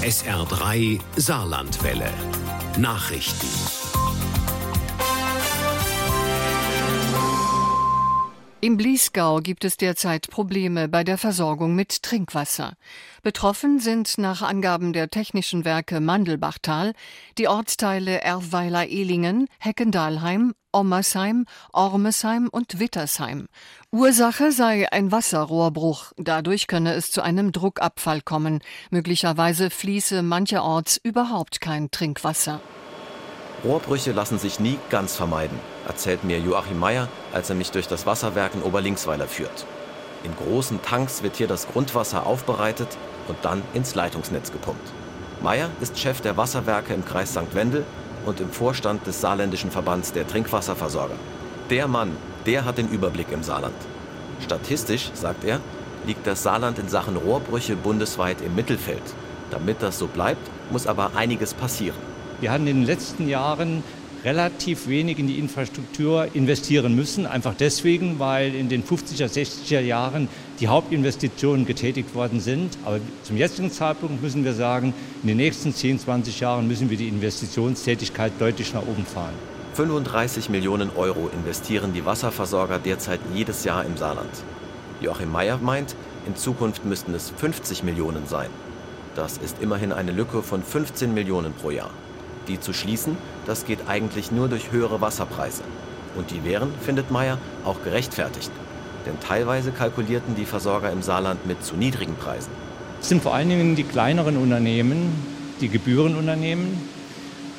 SR3 0.04 1.00
Saarlandwelle. 1.16 2.10
Nachrichten. 2.78 3.81
Im 8.64 8.78
Bliesgau 8.78 9.40
gibt 9.40 9.66
es 9.66 9.76
derzeit 9.76 10.30
Probleme 10.30 10.88
bei 10.88 11.04
der 11.04 11.18
Versorgung 11.18 11.74
mit 11.74 12.04
Trinkwasser. 12.04 12.74
Betroffen 13.24 13.80
sind 13.80 14.20
nach 14.20 14.44
Angaben 14.44 14.94
der 14.94 15.10
Technischen 15.10 15.66
Werke 15.66 16.00
Mandelbachtal 16.00 16.94
die 17.40 17.48
Ortsteile 17.48 18.22
Erweiler-Ehlingen, 18.22 19.48
Heckendalheim, 19.58 20.54
Ommersheim, 20.72 21.48
Ormesheim 21.74 22.50
und 22.52 22.80
Wittersheim. 22.80 23.48
Ursache 23.92 24.52
sei 24.52 24.92
ein 24.92 25.12
Wasserrohrbruch. 25.12 26.12
Dadurch 26.18 26.68
könne 26.68 26.94
es 26.94 27.10
zu 27.10 27.24
einem 27.24 27.52
Druckabfall 27.54 28.22
kommen. 28.22 28.60
Möglicherweise 28.92 29.72
fließe 29.72 30.22
mancherorts 30.22 31.02
überhaupt 31.02 31.62
kein 31.62 31.90
Trinkwasser. 31.90 32.62
Rohrbrüche 33.64 34.12
lassen 34.12 34.40
sich 34.40 34.60
nie 34.60 34.80
ganz 34.90 35.16
vermeiden, 35.16 35.60
erzählt 35.88 36.24
mir 36.24 36.40
Joachim 36.40 36.80
Meyer, 36.80 37.08
als 37.32 37.50
er 37.50 37.56
mich 37.56 37.70
durch 37.70 37.88
das 37.88 38.08
Wasserwerk 38.08 38.56
in 38.56 38.64
Oberlingsweiler 38.64 39.28
führt. 39.28 39.68
In 40.24 40.36
großen 40.36 40.82
Tanks 40.82 41.22
wird 41.22 41.36
hier 41.36 41.48
das 41.48 41.68
Grundwasser 41.68 42.26
aufbereitet 42.26 42.88
und 43.28 43.38
dann 43.44 43.62
ins 43.74 43.94
Leitungsnetz 43.94 44.52
gepumpt. 44.52 44.92
Meyer 45.44 45.70
ist 45.80 46.00
Chef 46.00 46.22
der 46.22 46.38
Wasserwerke 46.38 46.94
im 46.94 47.06
Kreis 47.06 47.32
St. 47.32 47.54
Wendel 47.54 47.86
und 48.26 48.40
im 48.40 48.50
Vorstand 48.50 49.06
des 49.06 49.22
saarländischen 49.22 49.70
Verbands 49.70 50.12
der 50.12 50.28
Trinkwasserversorger. 50.28 51.16
Der 51.70 51.88
Mann, 51.88 52.18
der 52.48 52.66
hat 52.66 52.80
den 52.80 52.90
Überblick 52.90 53.32
im 53.32 53.44
Saarland. 53.44 53.76
Statistisch, 54.40 55.12
sagt 55.14 55.44
er, 55.44 55.60
liegt 56.08 56.26
das 56.26 56.42
Saarland 56.42 56.80
in 56.80 56.90
Sachen 56.90 57.16
Rohrbrüche 57.16 57.76
bundesweit 57.76 58.42
im 58.42 58.56
Mittelfeld. 58.56 59.04
Damit 59.52 59.84
das 59.84 60.00
so 60.00 60.08
bleibt, 60.08 60.50
muss 60.72 60.88
aber 60.88 61.12
einiges 61.16 61.54
passieren. 61.54 62.11
Wir 62.42 62.52
haben 62.52 62.66
in 62.66 62.78
den 62.78 62.86
letzten 62.86 63.30
Jahren 63.30 63.84
relativ 64.26 64.88
wenig 64.88 65.20
in 65.20 65.28
die 65.28 65.38
Infrastruktur 65.38 66.28
investieren 66.34 66.96
müssen. 66.96 67.28
Einfach 67.28 67.54
deswegen, 67.54 68.18
weil 68.18 68.56
in 68.56 68.68
den 68.68 68.84
50er, 68.84 69.28
60er 69.28 69.80
Jahren 69.80 70.28
die 70.60 70.68
Hauptinvestitionen 70.68 71.68
getätigt 71.68 72.16
worden 72.16 72.40
sind. 72.40 72.80
Aber 72.84 73.00
zum 73.22 73.38
jetzigen 73.38 73.72
Zeitpunkt 73.72 74.24
müssen 74.24 74.44
wir 74.44 74.54
sagen, 74.54 74.96
in 75.22 75.28
den 75.28 75.38
nächsten 75.38 75.72
10, 75.72 76.00
20 76.00 76.40
Jahren 76.40 76.68
müssen 76.68 76.90
wir 76.90 76.98
die 76.98 77.10
Investitionstätigkeit 77.10 78.32
deutlich 78.40 78.74
nach 78.74 78.82
oben 78.82 79.06
fahren. 79.06 79.34
35 79.76 80.50
Millionen 80.50 80.90
Euro 80.96 81.30
investieren 81.32 81.94
die 81.94 82.06
Wasserversorger 82.06 82.80
derzeit 82.80 83.20
jedes 83.36 83.64
Jahr 83.66 83.86
im 83.86 83.98
Saarland. 83.98 84.32
Joachim 85.00 85.32
Meyer 85.32 85.60
meint, 85.62 85.96
in 86.26 86.36
Zukunft 86.36 86.86
müssten 86.86 87.14
es 87.14 87.30
50 87.30 87.84
Millionen 87.84 88.26
sein. 88.26 88.50
Das 89.16 89.38
ist 89.38 89.62
immerhin 89.62 89.92
eine 89.92 90.12
Lücke 90.12 90.42
von 90.42 90.64
15 90.64 91.14
Millionen 91.14 91.54
pro 91.54 91.70
Jahr. 91.70 91.92
Die 92.48 92.60
zu 92.60 92.74
schließen, 92.74 93.18
das 93.46 93.66
geht 93.66 93.88
eigentlich 93.88 94.32
nur 94.32 94.48
durch 94.50 94.72
höhere 94.72 95.02
Wasserpreise. 95.02 95.64
Und 96.16 96.32
die 96.32 96.44
wären, 96.44 96.72
findet 96.82 97.12
Meyer, 97.12 97.38
auch 97.64 97.84
gerechtfertigt. 97.84 98.52
Denn 99.06 99.20
teilweise 99.20 99.72
kalkulierten 99.72 100.36
die 100.36 100.46
Versorger 100.46 100.92
im 100.92 101.02
Saarland 101.02 101.46
mit 101.46 101.64
zu 101.64 101.76
niedrigen 101.76 102.16
Preisen. 102.16 102.52
Es 103.02 103.10
sind 103.10 103.24
vor 103.24 103.34
allen 103.34 103.50
Dingen 103.50 103.76
die 103.76 103.84
kleineren 103.84 104.38
Unternehmen, 104.38 105.12
die 105.60 105.70
Gebührenunternehmen, 105.70 106.78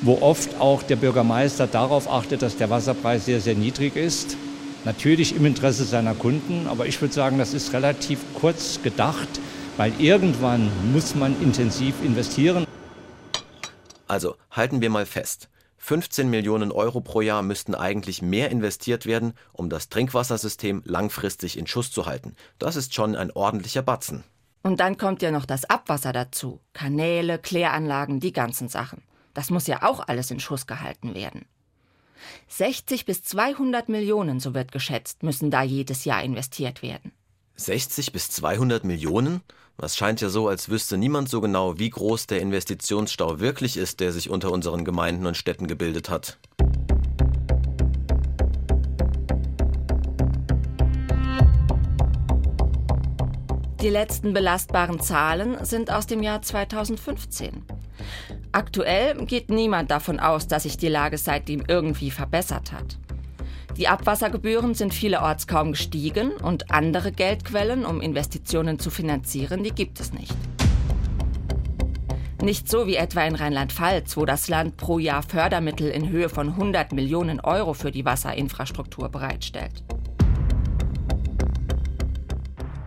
wo 0.01 0.19
oft 0.21 0.59
auch 0.59 0.83
der 0.83 0.95
Bürgermeister 0.97 1.67
darauf 1.67 2.09
achtet, 2.11 2.41
dass 2.41 2.57
der 2.57 2.69
Wasserpreis 2.69 3.25
sehr, 3.25 3.41
sehr 3.41 3.55
niedrig 3.55 3.95
ist. 3.95 4.37
Natürlich 4.85 5.35
im 5.35 5.45
Interesse 5.45 5.85
seiner 5.85 6.13
Kunden, 6.13 6.67
aber 6.67 6.87
ich 6.87 6.99
würde 7.01 7.13
sagen, 7.13 7.37
das 7.37 7.53
ist 7.53 7.71
relativ 7.71 8.19
kurz 8.33 8.79
gedacht, 8.83 9.29
weil 9.77 9.93
irgendwann 9.97 10.69
muss 10.91 11.15
man 11.15 11.35
intensiv 11.41 11.95
investieren. 12.03 12.65
Also 14.13 14.35
halten 14.51 14.79
wir 14.79 14.91
mal 14.91 15.07
fest. 15.07 15.49
15 15.77 16.29
Millionen 16.29 16.71
Euro 16.71 17.01
pro 17.01 17.21
Jahr 17.21 17.41
müssten 17.41 17.73
eigentlich 17.73 18.21
mehr 18.21 18.51
investiert 18.51 19.07
werden, 19.07 19.33
um 19.53 19.71
das 19.71 19.89
Trinkwassersystem 19.89 20.83
langfristig 20.85 21.57
in 21.57 21.65
Schuss 21.65 21.89
zu 21.89 22.05
halten. 22.05 22.35
Das 22.59 22.75
ist 22.75 22.93
schon 22.93 23.15
ein 23.15 23.31
ordentlicher 23.31 23.81
Batzen. 23.81 24.23
Und 24.61 24.79
dann 24.79 24.97
kommt 24.97 25.23
ja 25.23 25.31
noch 25.31 25.47
das 25.47 25.65
Abwasser 25.65 26.13
dazu. 26.13 26.59
Kanäle, 26.73 27.39
Kläranlagen, 27.39 28.19
die 28.19 28.33
ganzen 28.33 28.67
Sachen. 28.67 29.01
Das 29.33 29.49
muss 29.49 29.65
ja 29.65 29.81
auch 29.81 30.07
alles 30.07 30.29
in 30.29 30.39
Schuss 30.39 30.67
gehalten 30.67 31.15
werden. 31.15 31.47
60 32.49 33.05
bis 33.05 33.23
200 33.23 33.89
Millionen, 33.89 34.39
so 34.39 34.53
wird 34.53 34.71
geschätzt, 34.71 35.23
müssen 35.23 35.49
da 35.49 35.63
jedes 35.63 36.05
Jahr 36.05 36.21
investiert 36.21 36.83
werden. 36.83 37.13
60 37.55 38.11
bis 38.11 38.29
200 38.31 38.83
Millionen? 38.83 39.41
Es 39.81 39.97
scheint 39.97 40.21
ja 40.21 40.29
so, 40.29 40.47
als 40.47 40.69
wüsste 40.69 40.97
niemand 40.97 41.29
so 41.29 41.41
genau, 41.41 41.77
wie 41.79 41.89
groß 41.89 42.27
der 42.27 42.41
Investitionsstau 42.41 43.39
wirklich 43.39 43.77
ist, 43.77 43.99
der 43.99 44.11
sich 44.11 44.29
unter 44.29 44.51
unseren 44.51 44.85
Gemeinden 44.85 45.25
und 45.25 45.35
Städten 45.35 45.67
gebildet 45.67 46.09
hat. 46.09 46.37
Die 53.81 53.89
letzten 53.89 54.31
belastbaren 54.33 55.01
Zahlen 55.01 55.57
sind 55.65 55.91
aus 55.91 56.07
dem 56.07 56.23
Jahr 56.23 56.41
2015. 56.41 57.65
Aktuell 58.53 59.25
geht 59.25 59.49
niemand 59.49 59.91
davon 59.91 60.19
aus, 60.19 60.47
dass 60.47 60.63
sich 60.63 60.77
die 60.77 60.87
Lage 60.87 61.17
seitdem 61.17 61.63
irgendwie 61.67 62.09
verbessert 62.09 62.71
hat. 62.71 62.97
Die 63.77 63.87
Abwassergebühren 63.87 64.75
sind 64.75 64.93
vielerorts 64.93 65.47
kaum 65.47 65.71
gestiegen 65.71 66.31
und 66.31 66.69
andere 66.71 67.11
Geldquellen, 67.11 67.85
um 67.85 68.01
Investitionen 68.01 68.77
zu 68.77 68.91
finanzieren, 68.91 69.63
die 69.63 69.71
gibt 69.71 69.99
es 69.99 70.13
nicht. 70.13 70.35
Nicht 72.43 72.69
so 72.69 72.85
wie 72.85 72.97
etwa 72.97 73.23
in 73.23 73.35
Rheinland-Pfalz, 73.35 74.15
wo 74.15 74.25
das 74.25 74.47
Land 74.47 74.77
pro 74.77 74.99
Jahr 74.99 75.23
Fördermittel 75.23 75.89
in 75.89 76.09
Höhe 76.09 76.29
von 76.29 76.49
100 76.49 76.91
Millionen 76.91 77.39
Euro 77.39 77.73
für 77.73 77.89
die 77.89 78.05
Wasserinfrastruktur 78.05 79.09
bereitstellt. 79.09 79.83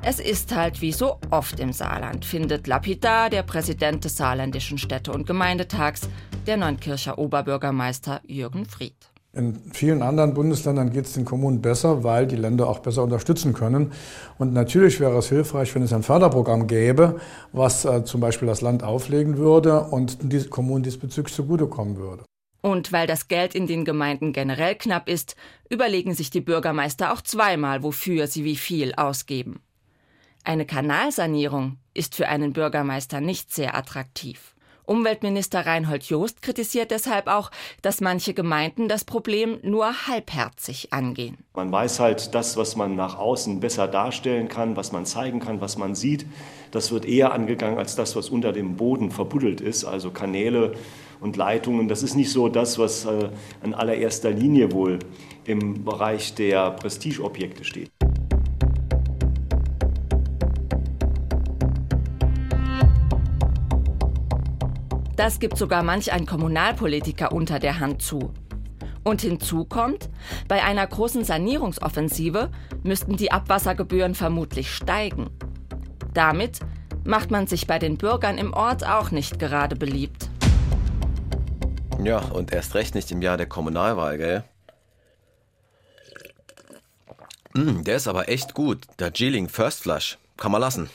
Es 0.03 0.21
ist 0.21 0.55
halt 0.55 0.83
wie 0.83 0.93
so 0.93 1.19
oft 1.31 1.59
im 1.59 1.73
Saarland, 1.73 2.25
findet 2.25 2.69
lapidar 2.69 3.29
der 3.29 3.43
Präsident 3.43 4.05
des 4.05 4.17
saarländischen 4.17 4.79
Städte- 4.79 5.11
und 5.11 5.27
Gemeindetags, 5.27 6.09
der 6.47 6.59
Neunkircher 6.59 7.19
Oberbürgermeister 7.19 8.21
Jürgen 8.25 8.67
Fried. 8.67 9.16
In 9.37 9.61
vielen 9.73 10.01
anderen 10.01 10.33
Bundesländern 10.33 10.91
geht 10.91 11.05
es 11.05 11.13
den 11.13 11.27
Kommunen 11.27 11.61
besser, 11.61 12.03
weil 12.03 12.27
die 12.27 12.37
Länder 12.37 12.69
auch 12.69 12.79
besser 12.79 13.03
unterstützen 13.03 13.53
können. 13.53 13.93
Und 14.39 14.55
natürlich 14.55 14.99
wäre 14.99 15.19
es 15.19 15.29
hilfreich, 15.29 15.75
wenn 15.75 15.83
es 15.83 15.93
ein 15.93 16.03
Förderprogramm 16.03 16.67
gäbe, 16.67 17.21
was 17.53 17.85
äh, 17.85 18.03
zum 18.05 18.23
Beispiel 18.23 18.49
das 18.49 18.63
Land 18.63 18.83
auflegen 18.83 19.37
würde 19.37 19.83
und 19.83 20.33
die 20.33 20.43
Kommunen 20.49 20.85
diesbezüglich 20.85 21.35
zugutekommen 21.35 21.99
würde. 21.99 22.25
Und 22.63 22.93
weil 22.93 23.07
das 23.07 23.29
Geld 23.29 23.55
in 23.55 23.67
den 23.67 23.85
Gemeinden 23.85 24.33
generell 24.33 24.75
knapp 24.75 25.09
ist, 25.09 25.37
überlegen 25.69 26.15
sich 26.15 26.31
die 26.31 26.41
Bürgermeister 26.41 27.13
auch 27.13 27.21
zweimal, 27.21 27.83
wofür 27.83 28.27
sie 28.29 28.43
wie 28.43 28.57
viel 28.57 28.95
ausgeben. 28.95 29.61
Eine 30.45 30.65
Kanalsanierung 30.65 31.77
ist 31.93 32.15
für 32.15 32.29
einen 32.29 32.55
Bürgermeister 32.55 33.21
nicht 33.21 33.55
sehr 33.55 33.77
attraktiv. 33.77 34.56
Umweltminister 34.87 35.67
Reinhold 35.67 36.05
Joost 36.05 36.43
kritisiert 36.43 36.91
deshalb 36.91 37.27
auch, 37.27 37.51
dass 37.83 38.01
manche 38.01 38.35
Gemeinden 38.35 38.89
das 38.89 39.05
Problem 39.05 39.59
nur 39.63 40.07
halbherzig 40.07 40.93
angehen. 40.93 41.39
Man 41.55 41.71
weiß 41.71 42.01
halt, 42.01 42.35
das, 42.35 42.57
was 42.57 42.77
man 42.77 42.97
nach 42.97 43.19
außen 43.19 43.61
besser 43.61 43.89
darstellen 43.89 44.49
kann, 44.49 44.77
was 44.77 44.93
man 44.93 45.05
zeigen 45.05 45.41
kann, 45.41 45.61
was 45.61 45.77
man 45.77 45.95
sieht, 45.95 46.25
das 46.71 46.93
wird 46.93 47.05
eher 47.05 47.33
angegangen 47.33 47.79
als 47.79 47.97
das, 47.97 48.17
was 48.17 48.29
unter 48.29 48.53
dem 48.53 48.77
Boden 48.77 49.11
verbuddelt 49.11 49.61
ist, 49.61 49.85
also 49.85 50.11
Kanäle 50.11 50.73
und 51.21 51.37
Leitungen. 51.37 51.89
Das 51.89 52.03
ist 52.03 52.15
nicht 52.15 52.31
so 52.31 52.49
das, 52.49 52.79
was 52.79 53.07
äh, 53.07 53.29
an 53.63 53.75
allererster 53.75 54.31
Linie 54.31 54.73
wohl 54.73 54.99
im 55.45 55.85
Bereich 55.85 56.35
der 56.35 56.71
Prestigeobjekte 56.73 57.65
steht. 57.65 57.91
Das 65.17 65.41
gibt 65.41 65.57
sogar 65.57 65.83
manch 65.83 66.13
ein 66.13 66.27
Kommunalpolitiker 66.27 67.33
unter 67.33 67.59
der 67.59 67.81
Hand 67.81 68.03
zu. 68.03 68.33
Und 69.03 69.23
hinzu 69.23 69.65
kommt, 69.65 70.11
bei 70.49 70.63
einer 70.63 70.87
großen 70.87 71.25
Sanierungsoffensive 71.25 72.51
müssten 72.83 73.17
die 73.17 73.33
Abwassergebühren 73.33 74.15
vermutlich 74.15 74.71
steigen. 74.71 75.31
Damit 76.13 76.61
macht 77.05 77.31
man 77.31 77.47
sich 77.47 77.67
bei 77.67 77.79
den 77.79 77.97
Bürgern 77.97 78.37
im 78.37 78.53
Ort 78.53 78.87
auch 78.87 79.11
nicht 79.11 79.39
gerade 79.39 79.77
beliebt. 79.77 80.29
Ja, 82.03 82.19
und 82.19 82.53
erst 82.53 82.75
recht 82.75 82.95
nicht 82.95 83.11
im 83.11 83.23
Jahr 83.23 83.37
der 83.37 83.47
Kommunalwahl, 83.47 84.19
gell? 84.19 84.45
Mm, 87.55 87.85
der 87.85 87.97
ist 87.97 88.09
aber 88.09 88.29
echt 88.29 88.55
gut. 88.55 88.87
Der 88.99 89.11
Jilling 89.15 89.49
First 89.49 89.83
Flush. 89.83 90.19
Kann 90.37 90.53
man 90.53 90.61
lassen. 90.61 90.91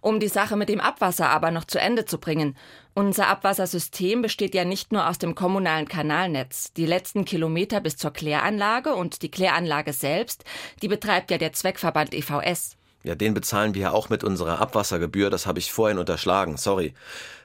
Um 0.00 0.20
die 0.20 0.28
Sache 0.28 0.56
mit 0.56 0.68
dem 0.68 0.80
Abwasser 0.80 1.28
aber 1.28 1.50
noch 1.50 1.64
zu 1.64 1.78
Ende 1.78 2.04
zu 2.04 2.18
bringen. 2.18 2.56
Unser 2.94 3.28
Abwassersystem 3.28 4.22
besteht 4.22 4.54
ja 4.54 4.64
nicht 4.64 4.92
nur 4.92 5.08
aus 5.08 5.18
dem 5.18 5.34
kommunalen 5.34 5.86
Kanalnetz. 5.86 6.72
Die 6.72 6.86
letzten 6.86 7.24
Kilometer 7.24 7.80
bis 7.80 7.96
zur 7.96 8.12
Kläranlage 8.12 8.94
und 8.94 9.22
die 9.22 9.30
Kläranlage 9.30 9.92
selbst, 9.92 10.44
die 10.82 10.88
betreibt 10.88 11.30
ja 11.30 11.38
der 11.38 11.52
Zweckverband 11.52 12.14
EVS. 12.14 12.76
Ja, 13.02 13.14
den 13.14 13.34
bezahlen 13.34 13.74
wir 13.74 13.82
ja 13.82 13.90
auch 13.92 14.08
mit 14.08 14.24
unserer 14.24 14.60
Abwassergebühr, 14.60 15.30
das 15.30 15.46
habe 15.46 15.58
ich 15.58 15.70
vorhin 15.70 15.98
unterschlagen, 15.98 16.56
sorry. 16.56 16.94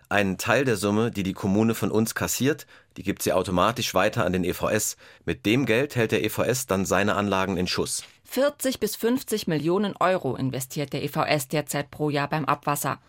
Einen 0.09 0.37
Teil 0.37 0.65
der 0.65 0.75
Summe, 0.75 1.11
die 1.11 1.23
die 1.23 1.33
Kommune 1.33 1.73
von 1.75 1.91
uns 1.91 2.15
kassiert, 2.15 2.65
die 2.97 3.03
gibt 3.03 3.21
sie 3.21 3.31
automatisch 3.31 3.93
weiter 3.93 4.25
an 4.25 4.33
den 4.33 4.43
EVS. 4.43 4.97
Mit 5.23 5.45
dem 5.45 5.65
Geld 5.65 5.95
hält 5.95 6.11
der 6.11 6.23
EVS 6.23 6.65
dann 6.65 6.85
seine 6.85 7.15
Anlagen 7.15 7.55
in 7.55 7.67
Schuss. 7.67 8.03
40 8.31 8.79
bis 8.79 8.95
50 8.95 9.47
Millionen 9.47 9.93
Euro 9.97 10.37
investiert 10.37 10.93
der 10.93 11.03
EVS 11.03 11.49
derzeit 11.49 11.91
pro 11.91 12.09
Jahr 12.09 12.29
beim 12.29 12.45
Abwasser. 12.45 13.01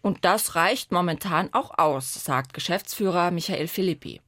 Und 0.00 0.24
das 0.24 0.54
reicht 0.54 0.92
momentan 0.92 1.52
auch 1.52 1.76
aus, 1.76 2.14
sagt 2.14 2.54
Geschäftsführer 2.54 3.32
Michael 3.32 3.66
Philippi. 3.66 4.20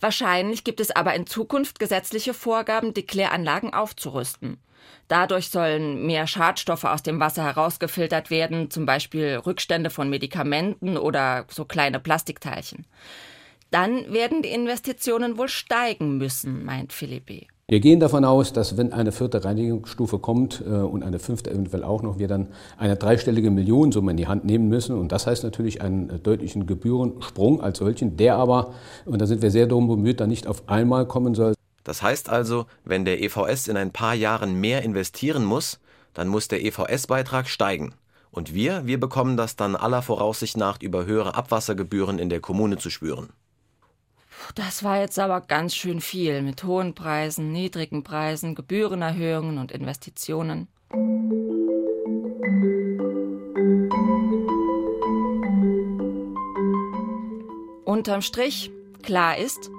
Wahrscheinlich 0.00 0.64
gibt 0.64 0.80
es 0.80 0.90
aber 0.90 1.14
in 1.14 1.28
Zukunft 1.28 1.78
gesetzliche 1.78 2.34
Vorgaben, 2.34 2.94
die 2.94 3.06
Kläranlagen 3.06 3.72
aufzurüsten. 3.72 4.58
Dadurch 5.06 5.50
sollen 5.50 6.04
mehr 6.04 6.26
Schadstoffe 6.26 6.82
aus 6.82 7.04
dem 7.04 7.20
Wasser 7.20 7.44
herausgefiltert 7.44 8.30
werden, 8.30 8.72
zum 8.72 8.86
Beispiel 8.86 9.36
Rückstände 9.36 9.90
von 9.90 10.10
Medikamenten 10.10 10.96
oder 10.96 11.46
so 11.48 11.64
kleine 11.64 12.00
Plastikteilchen. 12.00 12.86
Dann 13.70 14.12
werden 14.12 14.42
die 14.42 14.50
Investitionen 14.50 15.38
wohl 15.38 15.48
steigen 15.48 16.18
müssen, 16.18 16.64
meint 16.64 16.92
Philippi. 16.92 17.46
Wir 17.66 17.80
gehen 17.80 17.98
davon 17.98 18.26
aus, 18.26 18.52
dass 18.52 18.76
wenn 18.76 18.92
eine 18.92 19.10
vierte 19.10 19.42
Reinigungsstufe 19.42 20.18
kommt 20.18 20.62
äh, 20.66 20.68
und 20.68 21.02
eine 21.02 21.18
fünfte 21.18 21.50
eventuell 21.50 21.82
auch 21.82 22.02
noch, 22.02 22.18
wir 22.18 22.28
dann 22.28 22.48
eine 22.76 22.96
dreistellige 22.96 23.50
Millionensumme 23.50 24.10
in 24.10 24.18
die 24.18 24.26
Hand 24.26 24.44
nehmen 24.44 24.68
müssen. 24.68 24.98
Und 24.98 25.12
das 25.12 25.26
heißt 25.26 25.44
natürlich 25.44 25.80
einen 25.80 26.10
äh, 26.10 26.18
deutlichen 26.18 26.66
Gebührensprung 26.66 27.62
als 27.62 27.78
solchen, 27.78 28.18
der 28.18 28.36
aber, 28.36 28.74
und 29.06 29.18
da 29.18 29.26
sind 29.26 29.40
wir 29.40 29.50
sehr 29.50 29.66
darum 29.66 29.88
bemüht, 29.88 30.20
dann 30.20 30.28
nicht 30.28 30.46
auf 30.46 30.68
einmal 30.68 31.06
kommen 31.06 31.34
soll. 31.34 31.54
Das 31.84 32.02
heißt 32.02 32.28
also, 32.28 32.66
wenn 32.84 33.06
der 33.06 33.22
EVS 33.22 33.68
in 33.68 33.78
ein 33.78 33.92
paar 33.92 34.14
Jahren 34.14 34.60
mehr 34.60 34.82
investieren 34.82 35.46
muss, 35.46 35.80
dann 36.12 36.28
muss 36.28 36.48
der 36.48 36.62
EVS-Beitrag 36.62 37.48
steigen. 37.48 37.94
Und 38.30 38.52
wir, 38.52 38.86
wir 38.86 39.00
bekommen 39.00 39.38
das 39.38 39.56
dann 39.56 39.74
aller 39.74 40.02
Voraussicht 40.02 40.58
nach 40.58 40.82
über 40.82 41.06
höhere 41.06 41.34
Abwassergebühren 41.34 42.18
in 42.18 42.28
der 42.28 42.40
Kommune 42.40 42.76
zu 42.76 42.90
spüren. 42.90 43.30
Das 44.54 44.84
war 44.84 45.00
jetzt 45.00 45.18
aber 45.18 45.40
ganz 45.40 45.74
schön 45.74 46.00
viel 46.00 46.42
mit 46.42 46.64
hohen 46.64 46.94
Preisen, 46.94 47.52
niedrigen 47.52 48.02
Preisen, 48.02 48.54
Gebührenerhöhungen 48.54 49.58
und 49.58 49.72
Investitionen. 49.72 50.68
Unterm 57.84 58.22
Strich, 58.22 58.70
klar 59.02 59.38
ist, 59.38 59.70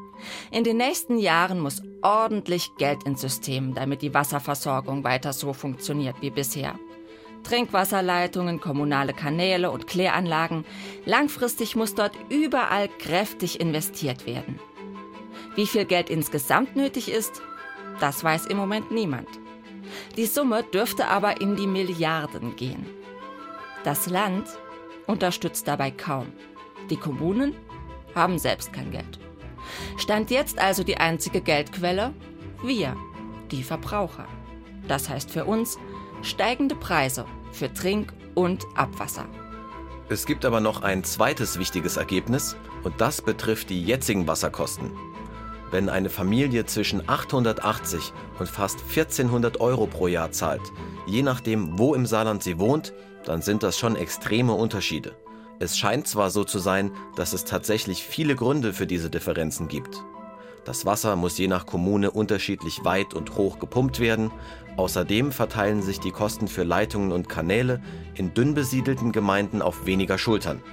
in 0.51 0.63
den 0.63 0.77
nächsten 0.77 1.17
Jahren 1.17 1.59
muss 1.59 1.81
ordentlich 2.01 2.71
Geld 2.77 3.03
ins 3.03 3.21
System, 3.21 3.73
damit 3.73 4.01
die 4.01 4.13
Wasserversorgung 4.13 5.03
weiter 5.03 5.33
so 5.33 5.53
funktioniert 5.53 6.21
wie 6.21 6.29
bisher. 6.29 6.79
Trinkwasserleitungen, 7.45 8.59
kommunale 8.59 9.13
Kanäle 9.13 9.71
und 9.71 9.87
Kläranlagen. 9.87 10.65
Langfristig 11.05 11.75
muss 11.75 11.95
dort 11.95 12.13
überall 12.29 12.89
kräftig 12.99 13.59
investiert 13.59 14.25
werden. 14.25 14.59
Wie 15.55 15.67
viel 15.67 15.85
Geld 15.85 16.09
insgesamt 16.09 16.75
nötig 16.75 17.09
ist, 17.09 17.41
das 17.99 18.23
weiß 18.23 18.47
im 18.47 18.57
Moment 18.57 18.91
niemand. 18.91 19.27
Die 20.17 20.25
Summe 20.25 20.63
dürfte 20.63 21.07
aber 21.07 21.39
in 21.39 21.55
die 21.55 21.67
Milliarden 21.67 22.55
gehen. 22.55 22.85
Das 23.83 24.09
Land 24.09 24.47
unterstützt 25.07 25.67
dabei 25.67 25.91
kaum. 25.91 26.27
Die 26.89 26.97
Kommunen 26.97 27.55
haben 28.15 28.39
selbst 28.39 28.73
kein 28.73 28.91
Geld. 28.91 29.19
Stand 29.97 30.31
jetzt 30.31 30.59
also 30.59 30.83
die 30.83 30.97
einzige 30.97 31.41
Geldquelle? 31.41 32.13
Wir, 32.63 32.95
die 33.51 33.63
Verbraucher. 33.63 34.27
Das 34.87 35.09
heißt 35.09 35.31
für 35.31 35.45
uns 35.45 35.77
steigende 36.21 36.75
Preise 36.75 37.25
für 37.51 37.73
Trink- 37.73 38.13
und 38.35 38.65
Abwasser. 38.75 39.25
Es 40.07 40.25
gibt 40.25 40.45
aber 40.45 40.59
noch 40.59 40.83
ein 40.83 41.03
zweites 41.03 41.57
wichtiges 41.57 41.97
Ergebnis 41.97 42.55
und 42.83 43.01
das 43.01 43.21
betrifft 43.21 43.69
die 43.69 43.83
jetzigen 43.83 44.27
Wasserkosten. 44.27 44.91
Wenn 45.71 45.89
eine 45.89 46.09
Familie 46.09 46.65
zwischen 46.65 47.09
880 47.09 48.13
und 48.37 48.47
fast 48.47 48.79
1400 48.81 49.59
Euro 49.59 49.87
pro 49.87 50.07
Jahr 50.07 50.31
zahlt, 50.31 50.61
je 51.07 51.23
nachdem, 51.23 51.79
wo 51.79 51.95
im 51.95 52.05
Saarland 52.05 52.43
sie 52.43 52.59
wohnt, 52.59 52.93
dann 53.25 53.41
sind 53.41 53.63
das 53.63 53.79
schon 53.79 53.95
extreme 53.95 54.53
Unterschiede. 54.53 55.15
Es 55.57 55.77
scheint 55.77 56.07
zwar 56.07 56.29
so 56.29 56.43
zu 56.43 56.59
sein, 56.59 56.91
dass 57.15 57.33
es 57.33 57.45
tatsächlich 57.45 58.03
viele 58.03 58.35
Gründe 58.35 58.73
für 58.73 58.85
diese 58.85 59.09
Differenzen 59.09 59.67
gibt. 59.67 60.03
Das 60.65 60.83
Wasser 60.83 61.15
muss 61.15 61.37
je 61.37 61.47
nach 61.47 61.67
Kommune 61.67 62.09
unterschiedlich 62.09 62.83
weit 62.83 63.13
und 63.13 63.37
hoch 63.37 63.59
gepumpt 63.59 63.99
werden. 63.99 64.31
Außerdem 64.77 65.31
verteilen 65.31 65.83
sich 65.83 65.99
die 65.99 66.11
Kosten 66.11 66.47
für 66.47 66.63
Leitungen 66.63 67.11
und 67.11 67.29
Kanäle 67.29 67.81
in 68.15 68.33
dünn 68.33 68.55
besiedelten 68.55 69.11
Gemeinden 69.11 69.61
auf 69.61 69.85
weniger 69.85 70.17
Schultern. 70.17 70.63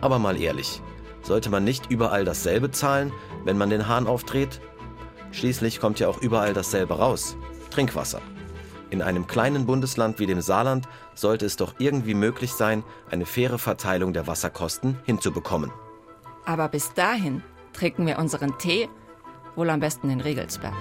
Aber 0.00 0.20
mal 0.20 0.40
ehrlich, 0.40 0.80
sollte 1.22 1.50
man 1.50 1.64
nicht 1.64 1.90
überall 1.90 2.24
dasselbe 2.24 2.70
zahlen, 2.70 3.12
wenn 3.44 3.58
man 3.58 3.70
den 3.70 3.88
Hahn 3.88 4.06
aufdreht? 4.06 4.60
Schließlich 5.32 5.80
kommt 5.80 5.98
ja 5.98 6.08
auch 6.08 6.22
überall 6.22 6.54
dasselbe 6.54 6.94
raus. 6.98 7.36
Trinkwasser. 7.70 8.22
In 8.90 9.02
einem 9.02 9.26
kleinen 9.26 9.66
Bundesland 9.66 10.20
wie 10.20 10.26
dem 10.26 10.40
Saarland 10.40 10.88
sollte 11.14 11.44
es 11.44 11.56
doch 11.56 11.74
irgendwie 11.78 12.14
möglich 12.14 12.52
sein, 12.52 12.84
eine 13.10 13.26
faire 13.26 13.58
Verteilung 13.58 14.12
der 14.12 14.28
Wasserkosten 14.28 14.96
hinzubekommen. 15.04 15.72
Aber 16.46 16.68
bis 16.68 16.94
dahin 16.94 17.42
trinken 17.72 18.06
wir 18.06 18.18
unseren 18.18 18.56
Tee 18.56 18.88
wohl 19.58 19.70
am 19.70 19.80
besten 19.80 20.08
in 20.08 20.20
Riegelsberg. 20.20 20.74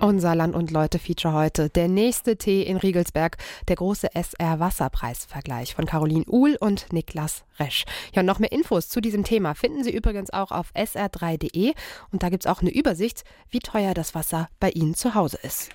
Unser 0.00 0.36
Land 0.36 0.54
und 0.54 0.70
Leute 0.70 1.00
Feature 1.00 1.34
heute. 1.34 1.70
Der 1.70 1.88
nächste 1.88 2.36
Tee 2.36 2.62
in 2.62 2.76
Riegelsberg, 2.76 3.36
der 3.66 3.74
große 3.74 4.14
SR 4.14 4.60
Wasserpreisvergleich 4.60 5.74
von 5.74 5.86
Caroline 5.86 6.24
Uhl 6.28 6.56
und 6.60 6.92
Niklas 6.92 7.44
Resch. 7.58 7.84
Ja, 8.14 8.22
noch 8.22 8.38
mehr 8.38 8.52
Infos 8.52 8.88
zu 8.88 9.00
diesem 9.00 9.24
Thema 9.24 9.54
finden 9.54 9.82
Sie 9.82 9.92
übrigens 9.92 10.32
auch 10.32 10.52
auf 10.52 10.70
sr3.de 10.76 11.74
und 12.12 12.22
da 12.22 12.28
gibt 12.28 12.44
es 12.44 12.50
auch 12.50 12.60
eine 12.60 12.70
Übersicht, 12.70 13.24
wie 13.50 13.58
teuer 13.58 13.92
das 13.92 14.14
Wasser 14.14 14.48
bei 14.60 14.70
Ihnen 14.70 14.94
zu 14.94 15.16
Hause 15.16 15.38
ist. 15.42 15.66